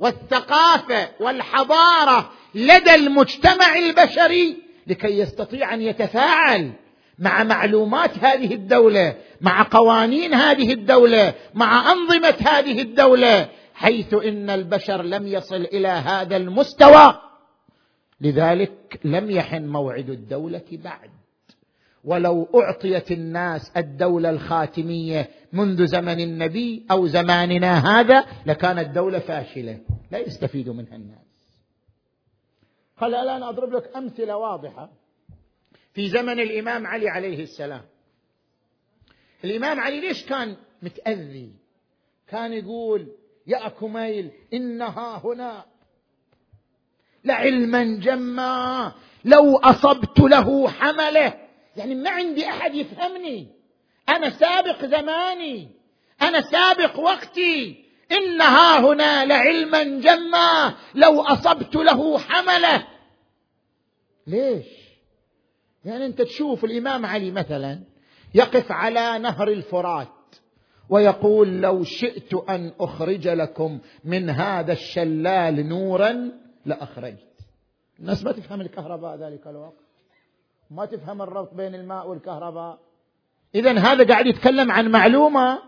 [0.01, 6.73] والثقافة والحضارة لدى المجتمع البشري لكي يستطيع أن يتفاعل
[7.19, 15.03] مع معلومات هذه الدولة مع قوانين هذه الدولة مع أنظمة هذه الدولة حيث إن البشر
[15.03, 17.21] لم يصل إلى هذا المستوى.
[18.21, 21.11] لذلك لم يحن موعد الدولة بعد.
[22.07, 29.81] ولو أعطيت الناس الدولة الخاتمية منذ زمن النبي أو زماننا هذا لكانت دوله فاشلة.
[30.11, 31.27] لا يستفيد منها الناس.
[33.01, 34.91] قال الان أضرب لك أمثلة واضحة.
[35.93, 37.83] في زمن الإمام علي عليه السلام.
[39.45, 41.53] الإمام علي ليش كان متأذي؟
[42.29, 43.09] كان يقول
[43.47, 45.65] يا كميل انها هنا.
[47.25, 48.93] لعلما جما
[49.25, 51.46] لو أصبت له حملة.
[51.77, 53.49] يعني ما عندي أحد يفهمني.
[54.09, 55.69] أنا سابق زماني.
[56.23, 57.85] أنا سابق وقتي.
[58.13, 60.75] انها هنا لعلما جما.
[60.95, 62.87] لو أصبت له حملة.
[64.27, 64.67] ليش؟
[65.85, 67.81] يعني أنت تشوف الإمام علي مثلا
[68.35, 70.09] يقف على نهر الفرات
[70.89, 76.31] ويقول لو شئت أن أخرج لكم من هذا الشلال نورا
[76.67, 77.41] لأخرجت.
[78.01, 79.86] الناس ما تفهم الكهرباء ذلك الوقت.
[80.71, 82.79] ما تفهم الربط بين الماء والكهرباء.
[83.55, 85.59] اذا هذا قاعد يتكلم عن معلومة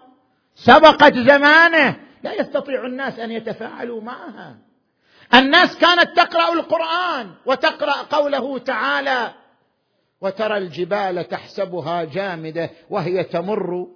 [0.54, 2.00] سبقت زمانه.
[2.22, 4.58] لا يستطيع الناس أن يتفاعلوا معها.
[5.34, 9.34] الناس كانت تقرأ القرآن وتقرأ قوله تعالى
[10.20, 13.86] وترى الجبال تحسبها جامدة وهي تمر.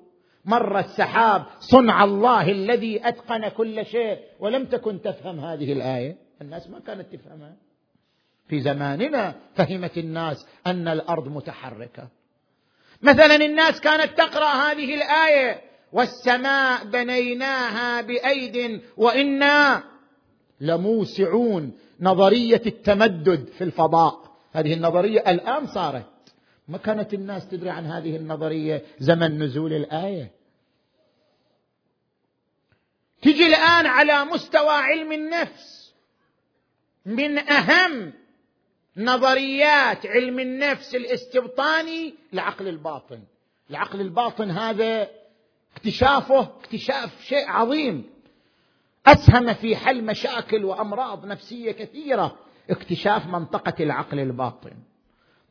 [0.44, 4.18] مر السحاب صنع الله الذي أتقن كل شيء.
[4.40, 6.16] ولم تكن تفهم هذه الآية.
[6.40, 7.57] الناس ما كانت تفهمها.
[8.49, 12.09] في زماننا فهمت الناس أن الأرض متحركة.
[13.03, 15.61] مثلا الناس كانت تقرأ هذه الآية
[15.93, 19.84] والسماء بنيناها بأيد وإنا
[20.61, 24.36] لموسعون نظرية التمدد في الفضاء.
[24.53, 26.07] هذه النظرية الآن صارت.
[26.68, 30.30] ما كانت الناس تدري عن هذه النظرية زمن نزول الآية.
[33.22, 35.95] تجي الآن على مستوى علم النفس
[37.07, 38.12] من أهم
[38.97, 43.20] نظريات علم النفس الاستبطاني العقل الباطن.
[43.70, 45.09] العقل الباطن هذا
[45.76, 48.05] اكتشافه اكتشاف شيء عظيم.
[49.07, 52.36] أسهم في حل مشاكل وأمراض نفسية كثيرة
[52.70, 54.72] اكتشاف منطقة العقل الباطن.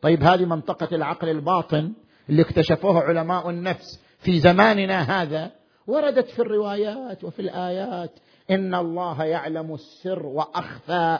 [0.01, 1.93] طيب هذه منطقة العقل الباطن
[2.29, 5.51] اللي اكتشفوها علماء النفس في زماننا هذا
[5.87, 8.11] وردت في الروايات وفي الآيات.
[8.49, 11.19] إن الله يعلم السر وأخفى.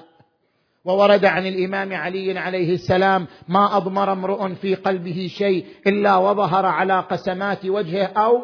[0.85, 6.99] وورد عن الإمام علي عليه السلام ما أضمر امرؤ في قلبه شيء إلا وظهر على
[6.99, 8.43] قسمات وجهه أو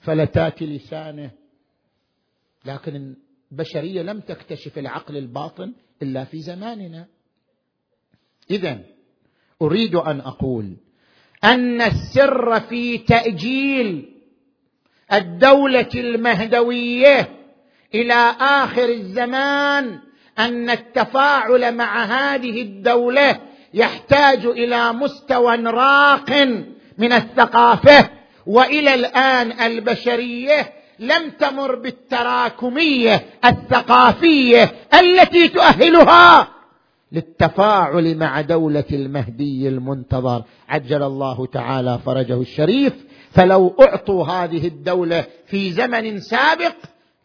[0.00, 1.30] فلتات لسانه.
[2.64, 3.14] لكن
[3.52, 7.06] البشرية لم تكتشف العقل الباطن إلا في زماننا.
[8.50, 8.80] اذا
[9.62, 10.76] أريد أن أقول
[11.44, 14.14] أن السر في تأجيل
[15.12, 17.28] الدولة المهدوية
[17.94, 20.07] إلى آخر الزمان
[20.38, 23.40] أن التفاعل مع هذه الدولة
[23.74, 26.30] يحتاج إلى مستوى راق
[26.98, 28.10] من الثقافة
[28.46, 36.48] وإلى الآن البشرية لم تمر بالتراكمية الثقافية التي تؤهلها
[37.12, 40.42] للتفاعل مع دولة المهدي المنتظر.
[40.68, 42.92] عجل الله تعالى فرجه الشريف
[43.30, 46.74] فلو أعطوا هذه الدولة في زمن سابق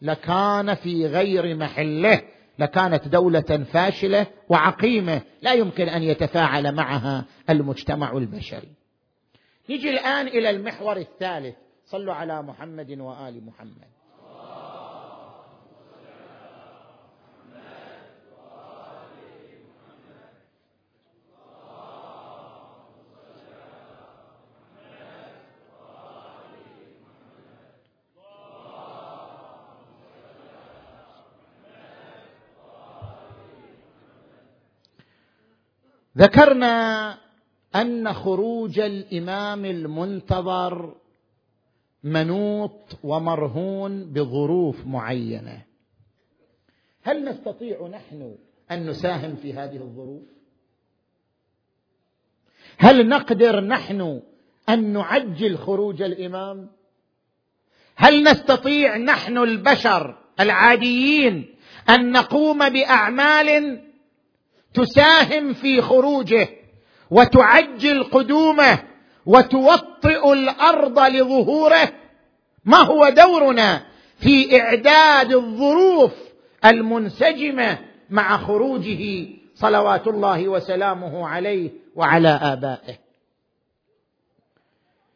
[0.02, 2.20] لكان في غير محله.
[2.58, 8.68] لكانت دولة فاشلة وعقيمة لا يمكن أن يتفاعل معها المجتمع البشري.
[9.70, 11.56] نجي الآن إلى المحور الثالث.
[11.86, 13.93] صلوا على محمد وآل محمد.
[36.18, 37.18] ذكرنا
[37.74, 40.94] أن خروج الإمام المنتظر
[42.02, 45.62] منوط ومرهون بظروف معينة.
[47.02, 48.34] هل نستطيع نحن
[48.70, 50.22] أن نساهم في هذه الظروف؟
[52.78, 54.22] هل نقدر نحن
[54.68, 56.70] أن نعجل خروج الإمام؟
[57.96, 61.54] هل نستطيع نحن البشر العاديين
[61.88, 63.80] أن نقوم بأعمال
[64.74, 66.48] تساهم في خروجه
[67.10, 68.78] وتعجل قدومه
[69.26, 71.92] وتوطئ الأرض لظهوره.
[72.64, 73.86] ما هو دورنا
[74.18, 76.12] في إعداد الظروف
[76.64, 77.78] المنسجمة
[78.10, 82.98] مع خروجه صلوات الله وسلامه عليه وعلى آبائه.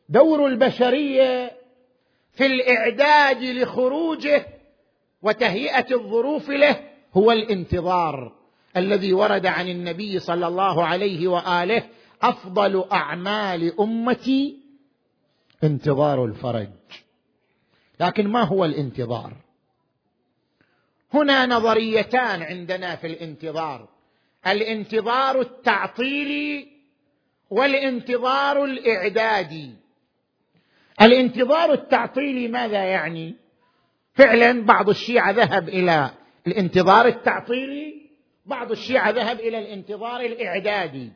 [0.09, 1.53] دور البشرية
[2.33, 4.47] في الإعداد لخروجه
[5.23, 6.81] وتهيئة الظروف له
[7.15, 8.38] هو الانتظار.
[8.79, 11.83] الذي ورد عن النبي صلى الله عليه وآله
[12.23, 14.57] أفضل أعمال أمتي
[15.65, 16.69] انتظار الفرج.
[18.01, 19.37] لكن ما هو الانتظار؟
[21.15, 23.89] هنا نظريتان عندنا في الانتظار.
[24.47, 26.69] الانتظار التعطيلي
[27.51, 29.75] والانتظار الاعدادي
[31.01, 33.37] الانتظار التعطيلي ماذا يعني؟
[34.15, 36.11] فعلا بعض الشيعة ذهب إلى
[36.47, 38.08] الانتظار التعطيلي
[38.49, 41.13] بعض الشيعة ذهب إلى الانتظار الإعدادي.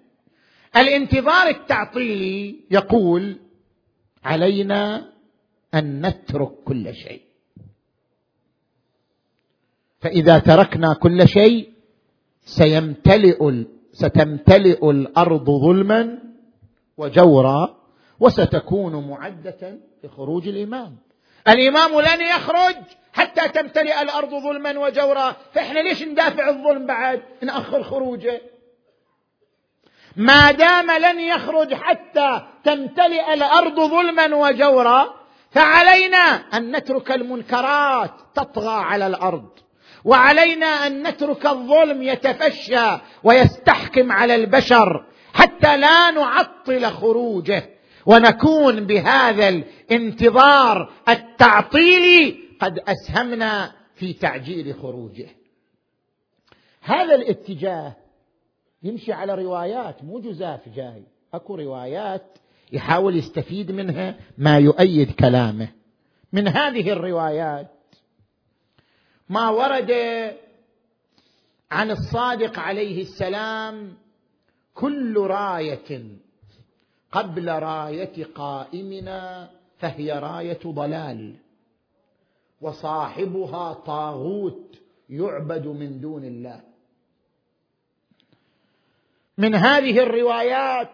[0.76, 3.36] الانتظار التعطيلي يقول
[4.24, 5.12] علينا
[5.74, 7.22] أن نترك كل شيء.
[10.00, 11.72] فإذا تركنا كل شيء
[12.44, 16.18] سيمتلئ ستمتلئ الأرض ظلما
[16.96, 17.76] وجورا
[18.20, 20.96] وستكون معدة لخروج الامام
[21.48, 22.76] الإمام لن يخرج
[23.12, 25.36] حتى تمتلئ الأرض ظلما وجورا.
[25.54, 28.40] فإحنا ليش ندافع الظلم بعد؟ نأخر خروجه.
[30.16, 35.14] ما دام لن يخرج حتى تمتلئ الأرض ظلما وجورا
[35.50, 39.48] فعلينا أن نترك المنكرات تطغى على الأرض.
[40.04, 47.70] وعلينا أن نترك الظلم يتفشى ويستحكم على البشر حتى لا نعطل خروجه.
[48.06, 55.28] ونكون بهذا الانتظار التعطيلي قد أسهمنا في تعجيل خروجه.
[56.80, 57.96] هذا الاتجاه
[58.82, 61.02] يمشي على روايات مو جزاف جاي.
[61.34, 62.38] أكو روايات
[62.72, 65.68] يحاول يستفيد منها ما يؤيد كلامه.
[66.32, 67.70] من هذه الروايات
[69.28, 69.92] ما ورد
[71.70, 73.96] عن الصادق عليه السلام
[74.74, 76.18] كل راية
[77.12, 81.34] قبل راية قائمنا فهي راية ضلال.
[82.60, 84.76] وصاحبها طاغوت
[85.10, 86.60] يعبد من دون الله.
[89.38, 90.90] من هذه الروايات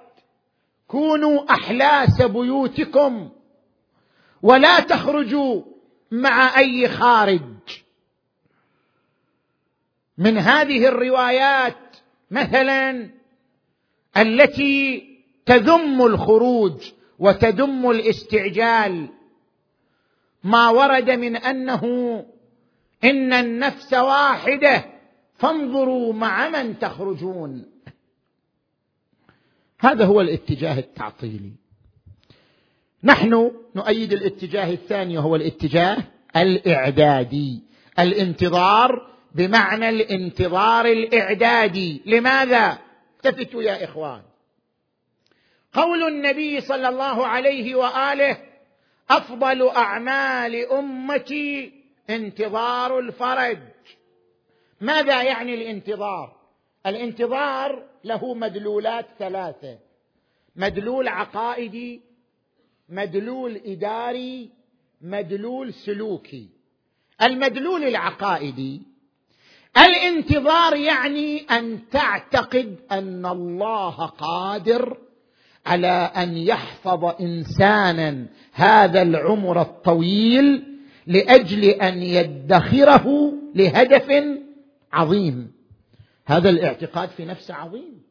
[0.88, 3.30] كونوا أحلاس بيوتكم
[4.42, 5.62] ولا تخرجوا
[6.10, 7.42] مع أي خارج.
[10.18, 11.96] من هذه الروايات
[12.30, 13.10] مثلا
[14.16, 15.17] التي
[15.49, 19.09] تذم الخروج وتذم الاستعجال.
[20.44, 21.84] ما ورد من أنه
[23.05, 24.84] إن النفس واحدة
[25.34, 27.64] فانظروا مع من تخرجون.
[29.80, 31.53] هذا هو الاتجاه التعطيلي.
[33.05, 35.96] نحن نؤيد الاتجاه الثاني وهو الاتجاه
[36.36, 37.62] الإعدادي.
[37.99, 42.03] الانتظار بمعنى الانتظار الإعدادي.
[42.07, 42.78] لماذا؟
[43.16, 44.28] التفتوا يا إخوان.
[45.72, 48.38] قول النبي صلى الله عليه وآله
[49.10, 51.72] أفضل أعمال أمتي
[52.10, 53.58] انتظار الفرج.
[54.80, 56.36] ماذا يعني الانتظار؟
[56.86, 59.78] الانتظار له مدلولات ثلاثة.
[60.56, 62.00] مدلول عقائدي
[62.88, 64.50] مدلول إداري
[65.00, 66.48] مدلول سلوكي.
[67.22, 68.82] المدلول العقائدي
[69.76, 75.07] الانتظار يعني أن تعتقد أن الله قادر
[75.68, 80.64] على أن يحفظ إنسانا هذا العمر الطويل
[81.06, 84.24] لأجل أن يدخره لهدف
[84.92, 85.52] عظيم.
[86.26, 88.02] هذا الاعتقاد في نفسه عظيم.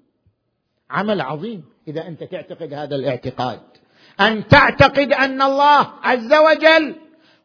[0.89, 1.63] عمل عظيم.
[1.87, 3.59] إذا أنت تعتقد هذا الاعتقاد.
[4.21, 6.95] أن تعتقد أن الله عز وجل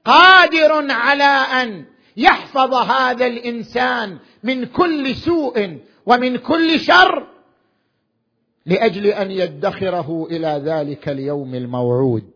[0.04, 1.24] قادر على
[1.62, 1.84] أن
[2.16, 7.31] يحفظ هذا الإنسان من كل سوء ومن كل شر
[8.66, 12.30] لأجل أن يدخره إلى ذلك اليوم الموعود.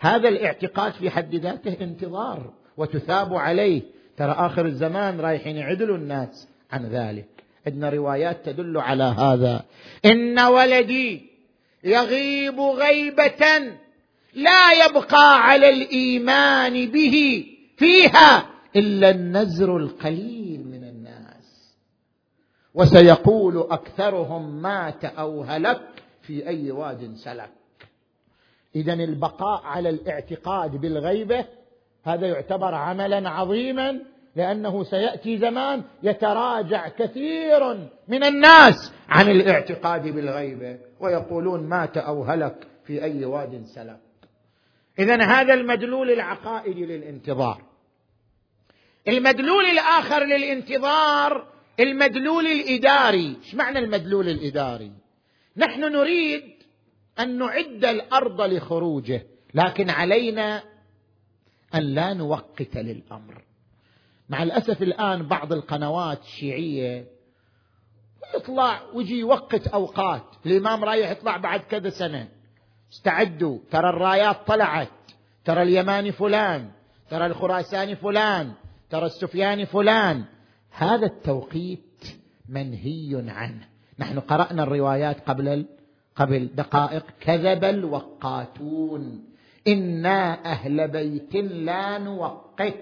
[0.00, 3.82] هذا الاعتقاد في حد ذاته انتظار وتثاب عليه.
[4.16, 7.28] ترى آخر الزمان رايحين يعدلوا الناس عن ذلك.
[7.66, 9.64] عندنا روايات تدل على هذا.
[10.04, 11.22] إن ولدي
[11.84, 13.72] يغيب غيبة
[14.34, 20.60] لا يبقى على الإيمان به فيها إلا النزر القليل
[22.76, 25.80] وسيقول أكثرهم مات أو هلك
[26.22, 27.50] في أي واد سلك.
[28.76, 31.44] اذا البقاء على الاعتقاد بالغيبة
[32.04, 34.00] هذا يعتبر عملا عظيما
[34.36, 43.02] لأنه سيأتي زمان يتراجع كثير من الناس عن الاعتقاد بالغيبة ويقولون مات أو هلك في
[43.02, 44.00] أي واد سلك.
[44.98, 47.62] اذا هذا المدلول العقائدي للانتظار.
[49.08, 53.36] المدلول الآخر للانتظار المدلول الإداري.
[53.44, 54.92] إيش معنى المدلول الإداري؟
[55.56, 56.42] نحن نريد
[57.20, 60.62] أن نعد الأرض لخروجه لكن علينا
[61.74, 63.42] أن لا نوقت للأمر.
[64.28, 67.06] مع الأسف الآن بعض القنوات الشيعية
[68.36, 70.24] يطلع ويجي يوقت أوقات.
[70.46, 72.28] الإمام رايح يطلع بعد كذا سنة.
[72.92, 74.88] استعدوا ترى الرايات طلعت.
[75.44, 76.70] ترى اليماني فلان
[77.10, 78.52] ترى الخراساني فلان
[78.90, 80.24] ترى السفياني فلان.
[80.78, 82.04] هذا التوقيت
[82.48, 83.68] منهي عنه.
[83.98, 85.66] نحن قرأنا الروايات قبل
[86.16, 87.04] قبل دقائق.
[87.20, 89.24] كذب الوقاتون.
[89.68, 92.74] إنا أهل بيت لا نوقت.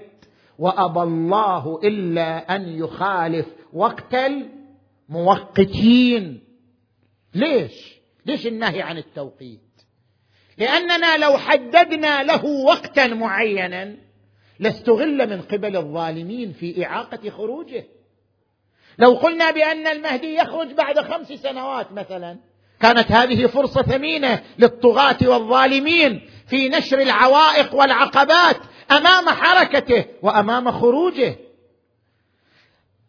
[0.59, 4.14] وأبى الله إلا أن يخالف وقت
[5.11, 6.40] الموقتين.
[7.34, 7.95] ليش؟
[8.26, 9.61] ليش النهي عن التوقيت؟
[10.59, 14.03] لأننا لو حددنا له وقتا معينا
[14.59, 17.84] لاستغل من قبل الظالمين في إعاقة خروجه.
[18.98, 22.38] لو قلنا بأن المهدي يخرج بعد خمس سنوات مثلا
[22.80, 28.57] كانت هذه فرصة ثمينة للطغاة والظالمين في نشر العوائق والعقبات
[28.90, 31.36] أمام حركته وأمام خروجه.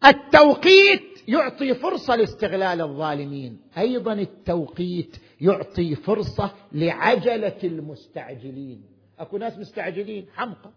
[0.04, 3.60] التوقيت يعطي فرصة لاستغلال الظالمين.
[3.78, 8.82] أيضا التوقيت يعطي فرصة لعجلة المستعجلين.
[9.18, 10.70] أكو ناس مستعجلين حمقى.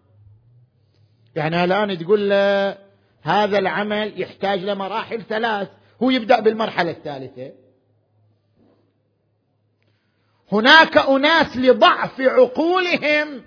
[1.36, 2.78] يعني الآن تقول له
[3.22, 5.68] هذا العمل يحتاج لمراحل ثلاث
[6.04, 7.52] هو يبدأ بالمرحلة الثالثة.
[10.52, 13.42] هناك أناس لضعف عقولهم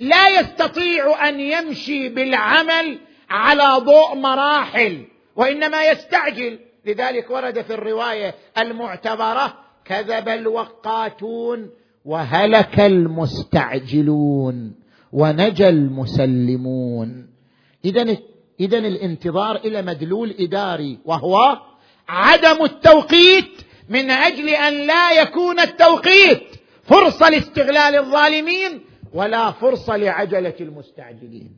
[0.00, 2.98] لا يستطيع أن يمشي بالعمل
[3.30, 5.04] على ضوء مراحل
[5.36, 6.58] وإنما يستعجل.
[6.84, 11.70] لذلك ورد في الرواية المعتبرة كذب الوقاتون
[12.04, 14.74] وهلك المستعجلون.
[15.12, 17.28] ونجا المسلمون.
[17.84, 18.16] اذا
[18.60, 21.58] اذا الانتظار إلى مدلول إداري وهو
[22.08, 23.50] عدم التوقيت
[23.88, 26.42] من أجل أن لا يكون التوقيت
[26.82, 28.80] فرصة لاستغلال الظالمين
[29.12, 31.56] ولا فرصة لعجلة المستعجلين.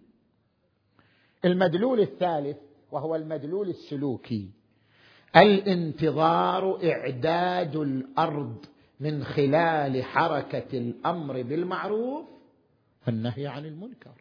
[1.45, 2.57] المدلول الثالث
[2.93, 4.51] وهو المدلول السلوكي.
[5.37, 8.65] الانتظار إعداد الأرض
[9.01, 12.38] من خلال حركة الأمر بالمعروف
[13.09, 14.13] والنهي عن المنكر.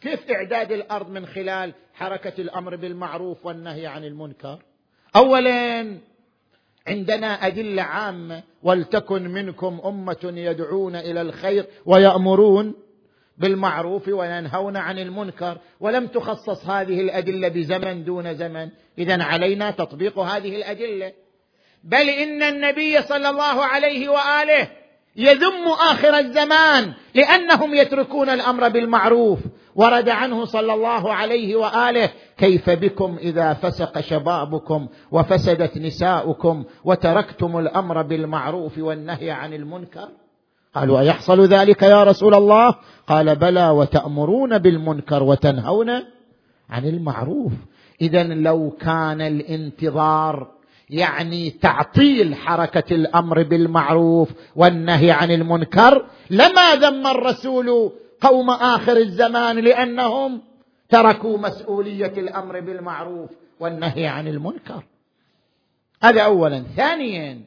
[0.00, 4.62] كيف اعداد الأرض من خلال حركة الأمر بالمعروف والنهي عن المنكر؟
[5.16, 5.98] اولا
[6.86, 12.74] عندنا أدلة عامة ولتكن منكم أمة يدعون إلى الخير ويأمرون
[13.38, 18.68] بالمعروف وينهون عن المنكر ولم تخصص هذه الأدلة بزمن دون زمن.
[18.98, 21.12] اذا علينا تطبيق هذه الأدلة.
[21.84, 24.81] بل إن النبي صلى الله عليه وآله
[25.16, 29.38] يذم آخر الزمان لأنهم يتركون الأمر بالمعروف.
[29.74, 38.02] ورد عنه صلى الله عليه وآله كيف بكم إذا فسق شبابكم وفسدت نساؤكم وتركتم الأمر
[38.02, 40.08] بالمعروف والنهي عن المنكر؟
[40.74, 42.74] قالوا أيحصل ذلك يا رسول الله؟
[43.06, 45.90] قال بلى وتأمرون بالمنكر وتنهون
[46.70, 47.52] عن المعروف.
[48.00, 50.48] اذا لو كان الانتظار
[50.92, 60.42] يعني تعطيل حركة الأمر بالمعروف والنهي عن المنكر لما ذم الرسول قوم آخر الزمان لأنهم
[60.88, 63.30] تركوا مسؤولية الأمر بالمعروف
[63.60, 64.84] والنهي عن المنكر.
[66.02, 66.64] هذا اولا.
[66.76, 67.40] ثانيا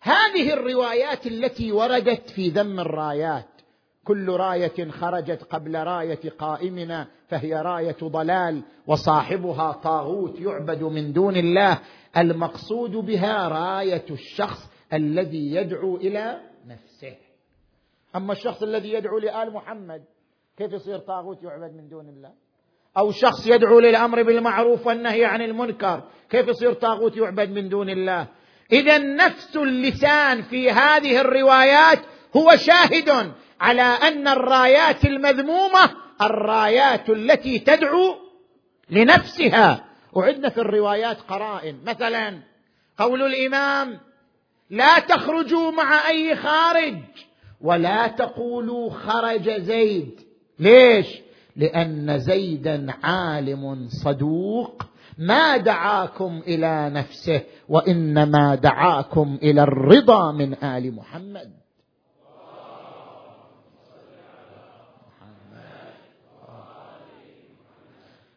[0.00, 3.57] هذه الروايات التي وردت في ذم الرايات
[4.08, 11.78] كل راية خرجت قبل راية قائمنا فهي راية ضلال وصاحبها طاغوت يعبد من دون الله.
[12.16, 17.16] المقصود بها راية الشخص الذي يدعو إلى نفسه.
[18.16, 20.02] أما الشخص الذي يدعو لآل محمد
[20.56, 22.32] كيف يصير طاغوت يعبد من دون الله؟
[22.98, 28.26] أو شخص يدعو للأمر بالمعروف والنهي عن المنكر كيف يصير طاغوت يعبد من دون الله؟
[28.72, 31.98] إذا نفس اللسان في هذه الروايات
[32.36, 35.90] هو شاهد على أن الرايات المذمومة
[36.22, 38.14] الرايات التي تدعو
[38.90, 39.84] لنفسها.
[40.12, 41.78] وعندنا في الروايات قرائن.
[41.86, 42.38] مثلا
[42.98, 44.00] قول الإمام
[44.70, 46.98] لا تخرجوا مع أي خارج
[47.60, 50.20] ولا تقولوا خرج زيد.
[50.58, 51.06] ليش؟
[51.56, 54.82] لأن زيدا عالم صدوق.
[55.18, 61.67] ما دعاكم إلى نفسه وإنما دعاكم إلى الرضا من آل محمد.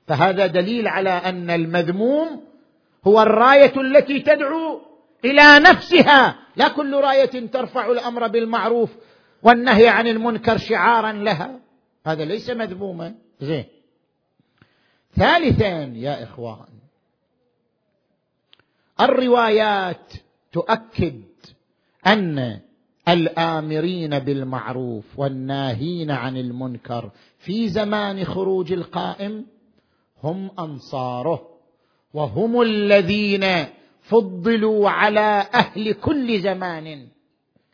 [0.07, 2.43] فهذا دليل على أن المذموم
[3.07, 4.81] هو الراية التي تدعو
[5.25, 6.35] إلى نفسها.
[6.55, 8.89] لا كل راية ترفع الأمر بالمعروف
[9.43, 11.59] والنهي عن المنكر شعارا لها.
[12.05, 13.15] هذا ليس مذموما.
[13.41, 13.65] زين.
[15.15, 16.71] ثالثا يا إخوان
[19.01, 20.13] الروايات
[20.51, 21.21] تؤكد
[22.07, 22.59] أن
[23.07, 29.45] الآمرين بالمعروف والناهين عن المنكر في زمان خروج القائم
[30.24, 31.47] هم أنصاره
[32.13, 33.65] وهم الذين
[34.01, 37.07] فضلوا على أهل كل زمان.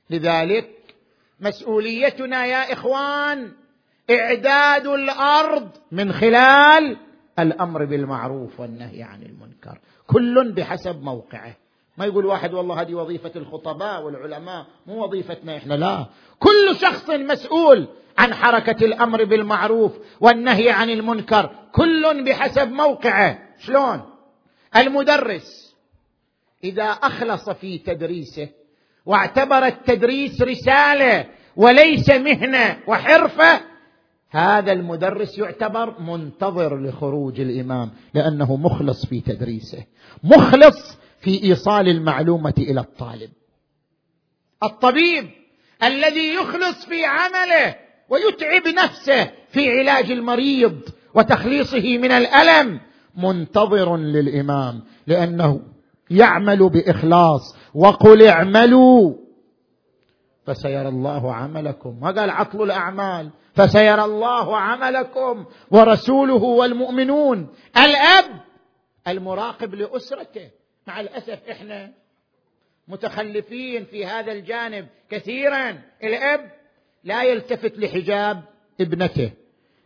[0.09, 0.69] لذلك
[1.39, 3.51] مسؤوليتنا يا إخوان
[4.09, 6.97] إعداد الأرض من خلال
[7.39, 11.55] الأمر بالمعروف والنهي عن المنكر كل بحسب موقعه.
[11.97, 16.05] ما يقول واحد والله هذه وظيفة الخطباء والعلماء مو وظيفتنا إحنا لا.
[16.39, 17.87] كل شخص مسؤول
[18.17, 19.91] عن حركة الأمر بالمعروف
[20.21, 23.39] والنهي عن المنكر كل بحسب موقعه.
[23.59, 24.01] شلون؟
[24.75, 25.75] المدرس
[26.63, 28.49] إذا أخلص في تدريسه
[29.05, 33.61] واعتبر التدريس رسالة وليس مهنة وحرفة
[34.29, 39.85] هذا المدرس يعتبر منتظر لخروج الإمام لأنه مخلص في تدريسه
[40.23, 43.29] مخلص في إيصال المعلومة إلى الطالب.
[44.63, 45.29] الطبيب
[45.83, 50.81] الذي يخلص في عمله ويتعب نفسه في علاج المريض
[51.13, 52.79] وتخليصه من الألم
[53.17, 55.61] منتظر للإمام لأنه
[56.09, 57.55] يعمل بإخلاص.
[57.73, 59.13] وقل اعملوا
[60.45, 61.99] فسيرى الله عملكم.
[62.01, 67.47] ما قال عطل الأعمال؟ فسيرى الله عملكم ورسوله والمؤمنون.
[67.77, 68.41] الأب
[69.07, 70.49] المراقب لأسرته.
[70.87, 71.91] مع الأسف إحنا
[72.87, 75.81] متخلفين في هذا الجانب كثيرا.
[76.03, 76.56] الأب
[77.03, 78.43] لا يلتفت لحجاب
[78.81, 79.31] ابنته.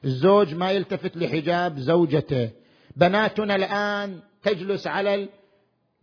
[0.06, 2.50] الزوج ما يلتفت لحجاب زوجته.
[2.96, 5.30] بناتنا الآن تجلس على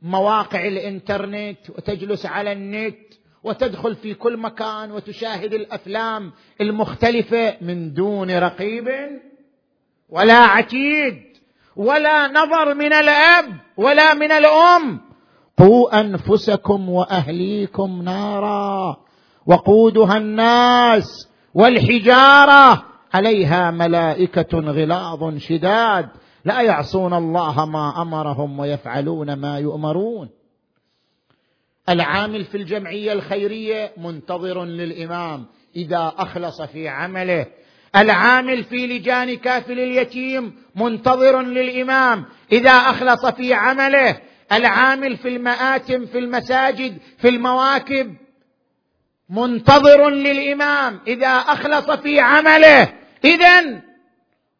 [0.03, 2.99] مواقع الإنترنت وتجلس على النت
[3.45, 8.89] وتدخل في كل مكان وتشاهد الأفلام المختلفة من دون رقيب
[10.09, 11.23] ولا عتيد
[11.77, 15.01] ولا نظر من الأب ولا من الأم.
[15.59, 19.08] قوا أنفسكم وأهليكم نارا.
[19.49, 22.85] وقودها الناس والحجارة.
[23.15, 26.09] عليها ملائكة غلاظ شداد.
[26.45, 30.29] لا يعصون الله ما أمرهم ويفعلون ما يؤمرون.
[31.89, 35.47] العامل في الجمعية الخيرية منتظر للإمام
[35.77, 37.47] إذا أخلص في عمله.
[37.97, 44.21] العامل في لجان كافل اليتيم منتظر للإمام إذا أخلص في عمله.
[44.53, 48.17] العامل في المآتم في المساجد في المواكب.
[49.31, 52.93] منتظر للإمام إذا أخلص في عمله.
[53.25, 53.81] اذا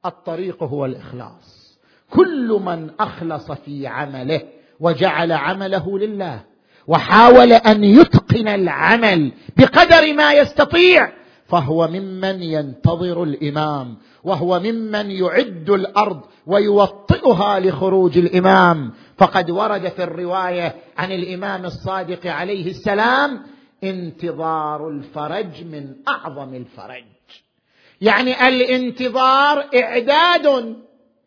[0.07, 1.79] الطريق هو الإخلاص.
[2.11, 4.41] كل من أخلص في عمله
[4.81, 6.41] وجعل عمله لله
[6.87, 11.13] وحاول أن يتقن العمل بقدر ما يستطيع
[11.49, 18.93] فهو ممن ينتظر الإمام وهو ممن يعد الأرض ويوطئها لخروج الإمام.
[19.19, 23.43] فقد ورد في الرواية عن الإمام الصادق عليه السلام
[23.85, 27.05] انتظار الفرج من أعظم الفرج.
[28.01, 30.77] يعني الانتظار إعداد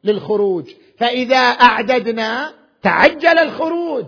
[0.04, 0.72] للخروج.
[0.98, 4.06] فإذا أعددنا تعجل الخروج.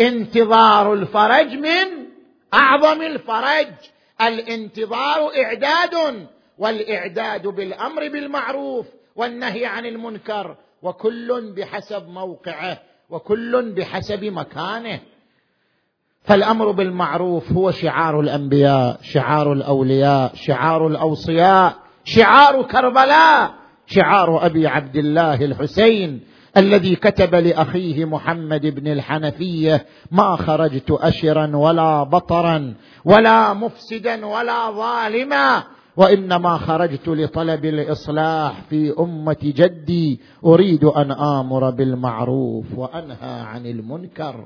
[0.00, 2.06] انتظار الفرج من
[2.54, 3.72] أعظم الفرج.
[4.20, 6.26] الانتظار إعداد
[6.58, 8.86] والإعداد بالأمر بالمعروف
[9.16, 10.56] والنهي عن المنكر.
[10.82, 15.00] وكل بحسب موقعه وكل بحسب مكانه.
[16.30, 21.74] فالأمر بالمعروف هو شعار الأنبياء شعار الأولياء شعار الأوصياء
[22.04, 23.50] شعار كربلاء
[23.86, 26.20] شعار أبي عبد الله الحسين
[26.56, 32.74] الذي كتب لأخيه محمد بن الحنفية ما خرجت أشرا ولا بطرا
[33.04, 35.62] ولا مفسدا ولا ظالما
[35.96, 44.44] وإنما خرجت لطلب الإصلاح في أمة جدي أريد أن آمر بالمعروف وأنهى عن المنكر.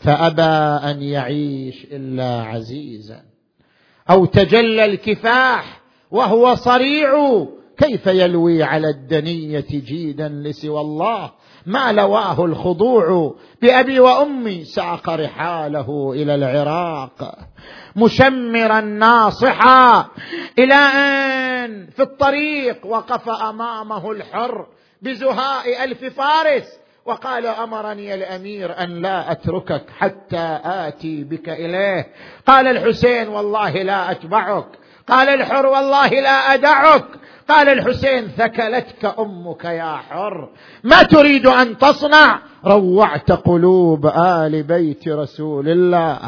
[0.00, 0.42] فأبى
[0.90, 3.22] أن يعيش إلا عزيزا.
[4.10, 5.80] أو تجلى الكفاح
[6.10, 7.44] وهو صريع
[7.78, 11.30] كيف يلوي على الدنية جيدا لسوى الله؟
[11.66, 17.38] ما لواه الخضوع بأبي وأمي ساق رحاله إلى العراق.
[17.96, 20.08] مشمرا ناصحا
[20.58, 24.66] إلى أن في الطريق وقف أمامه الحر
[25.02, 26.80] بزهاء ألف فارس.
[27.04, 32.08] وقال أمرني الأمير أن لا أتركك حتى آتي بك إليه.
[32.46, 34.66] قال الحسين والله لا أتبعك.
[35.08, 37.04] قال الحر والله لا أدعك.
[37.48, 40.48] قال الحسين ثكلتك أمك يا حر.
[40.84, 46.18] ما تريد أن تصنع؟ روعت قلوب آل بيت رسول الله.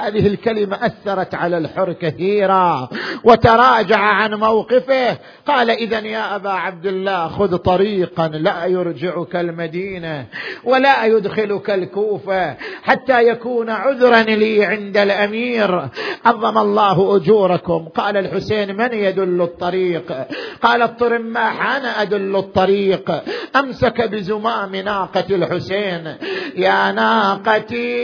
[0.00, 2.88] هذه الكلمة أثرت على الحر كثيرا
[3.24, 5.18] وتراجع عن موقفه.
[5.46, 10.26] قال اذا يا أبا عبد الله خذ طريقا لا يرجعك المدينة
[10.64, 15.88] ولا يدخلك الكوفة حتى يكون عذرا لي عند الأمير.
[16.24, 17.88] عظم الله أجوركم.
[17.88, 20.26] قال الحسين من يدل الطريق؟
[20.62, 23.22] قال الطرماح أنا أدل الطريق.
[23.56, 25.77] أمسك بزمام ناقة الحسين.
[25.78, 26.16] الحسين
[26.56, 27.98] يا ناقتي؟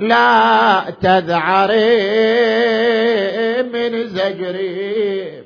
[0.00, 2.02] لا تذعري
[3.62, 5.44] من زجري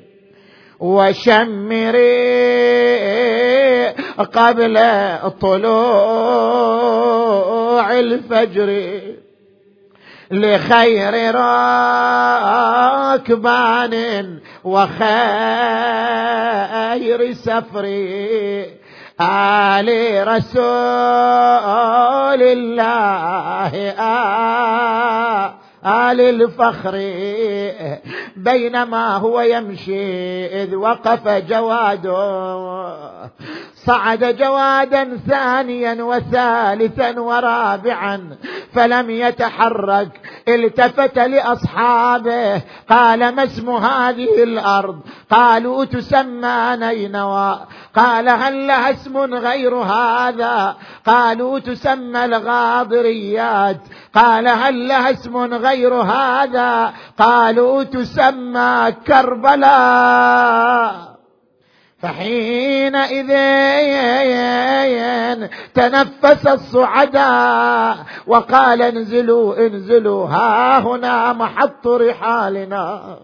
[0.79, 2.05] وشمري
[4.33, 4.79] قبل
[5.41, 5.75] طلوع
[7.99, 8.99] الفجر
[10.31, 11.35] لخير
[13.05, 13.95] راكبان
[14.63, 14.95] وخير
[17.33, 18.65] سفري
[19.21, 19.87] آل
[20.27, 20.65] رسول
[22.43, 23.71] الله
[25.85, 26.95] آل الفخر
[28.35, 32.13] بينما هو يمشي إذ وقف جواد.
[33.75, 38.37] صعد جوادا ثانيا وثالثا ورابعا
[38.73, 42.61] فلم يتحرك التفت لأصحابه.
[42.89, 44.99] قال ما اسم هذه الأرض؟
[45.31, 47.59] قالوا تسمى نينوى.
[47.95, 50.75] قال هل لها اسم غير هذا؟
[51.05, 53.81] قالوا تسمى الغاضريات.
[54.13, 60.95] قال هل لها اسم غير هذا؟ قالوا تسمى كربلاء.
[61.99, 63.31] فحينئذ
[65.73, 73.17] تنفس الصعداء وقال انزلوا انزلوا ها هنا محط رحالنا.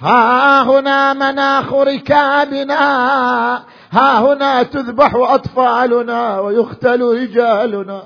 [0.00, 2.76] ها هنا مناخ ركابنا
[3.92, 8.02] ها هنا تذبح أطفالنا ويختل رجالنا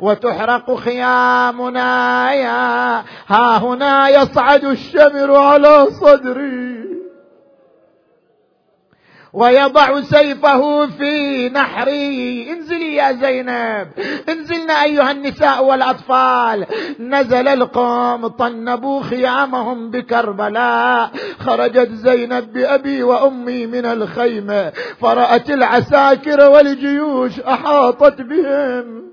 [0.00, 2.32] وتحرق خيامنا.
[2.32, 7.01] يا ها هنا يصعد الشمر على صدري.
[9.32, 12.52] ويضع سيفه في نحري.
[12.52, 13.88] انزلي يا زينب.
[14.28, 16.66] انزلنا أيها النساء والأطفال.
[17.00, 21.10] نزل القوم طنبوا خيامهم بكربلاء.
[21.38, 24.72] خرجت زينب بأبي وأمي من الخيمة.
[25.00, 29.11] فرأت العساكر والجيوش أحاطت بهم.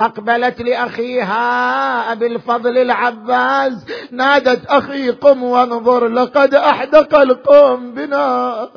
[0.00, 3.72] أقبلت لأخيها أبي الفضل العباس
[4.10, 8.68] نادت أخي قم وانظر لقد أحدق القوم بنا.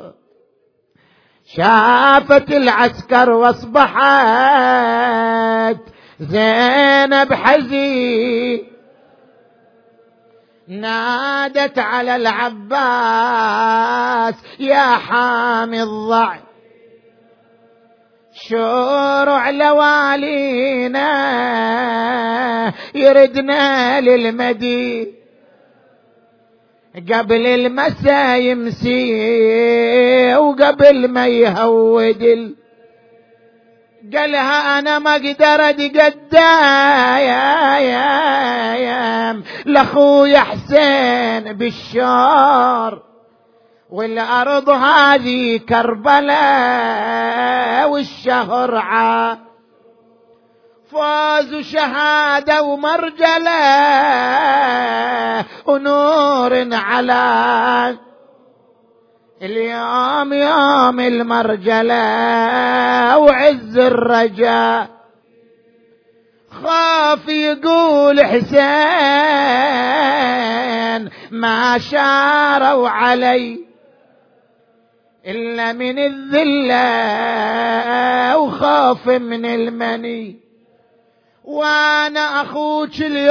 [1.56, 3.98] شافت العسكر وأصبحت
[6.20, 8.68] زينب حزين
[10.68, 12.74] نادت على العباس
[14.60, 16.47] يا حامي الضعف
[18.48, 21.08] شورع لوالينا
[22.94, 25.08] يردنا للمدي
[27.12, 29.04] قبل المساء يمسي
[30.36, 32.54] وقبل ما يهود
[34.14, 35.70] قالها أنا ما أقدر
[38.72, 43.07] يا لاخويا حسين بالشار
[43.90, 47.08] والأرض هذه كربلاء
[47.90, 49.38] والشهر عا
[50.92, 53.58] فاز شهادة ومرجلة
[55.66, 57.98] ونور على.
[59.42, 61.98] اليوم يوم المرجلة
[63.18, 64.88] وعز الرجاء
[66.62, 68.58] خاف يقول حسين
[71.30, 73.67] ما شاروا علي.
[75.28, 76.78] إلا من الذلة
[78.38, 80.36] وخاف من المني
[81.44, 83.28] وأنا أخوك اليوم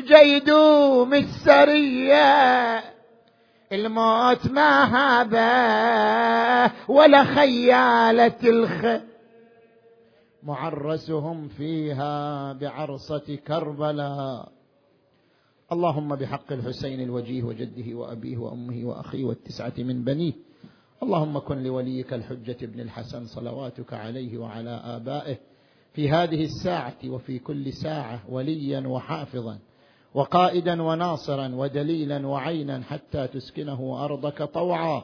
[0.00, 2.80] جيدوم السرية
[3.72, 8.86] الموت ما هذا ولا خيالة الخ
[10.42, 14.48] معرسهم فيها بعرصة كربلاء
[15.72, 20.32] اللهم بحق الحسين الوجيه وجده وأبيه وأمه وأخيه والتسعة من بنيه.
[21.02, 25.36] اللهم كن لوليك الحجة ابن الحسن صلواتك عليه وعلى آبائه.
[25.92, 29.58] في هذه الساعة وفي كل ساعة وليا وحافظا
[30.14, 35.02] وقائدا وناصرا ودليلا وعينا حتى تسكنه أرضك طوعا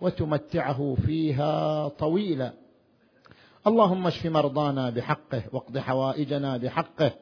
[0.00, 2.52] وتمتعه فيها طويلا.
[3.66, 7.12] اللهم اشف مرضانا بحقه واقض حوائجنا بحقه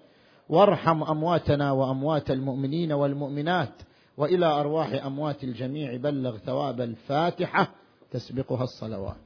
[0.48, 3.72] وارحم أمواتنا وأموات المؤمنين والمؤمنات
[4.16, 7.68] وإلى أرواح أموات الجميع بلغ ثواب الفاتحة.
[8.10, 9.25] تسبقها الصلوات.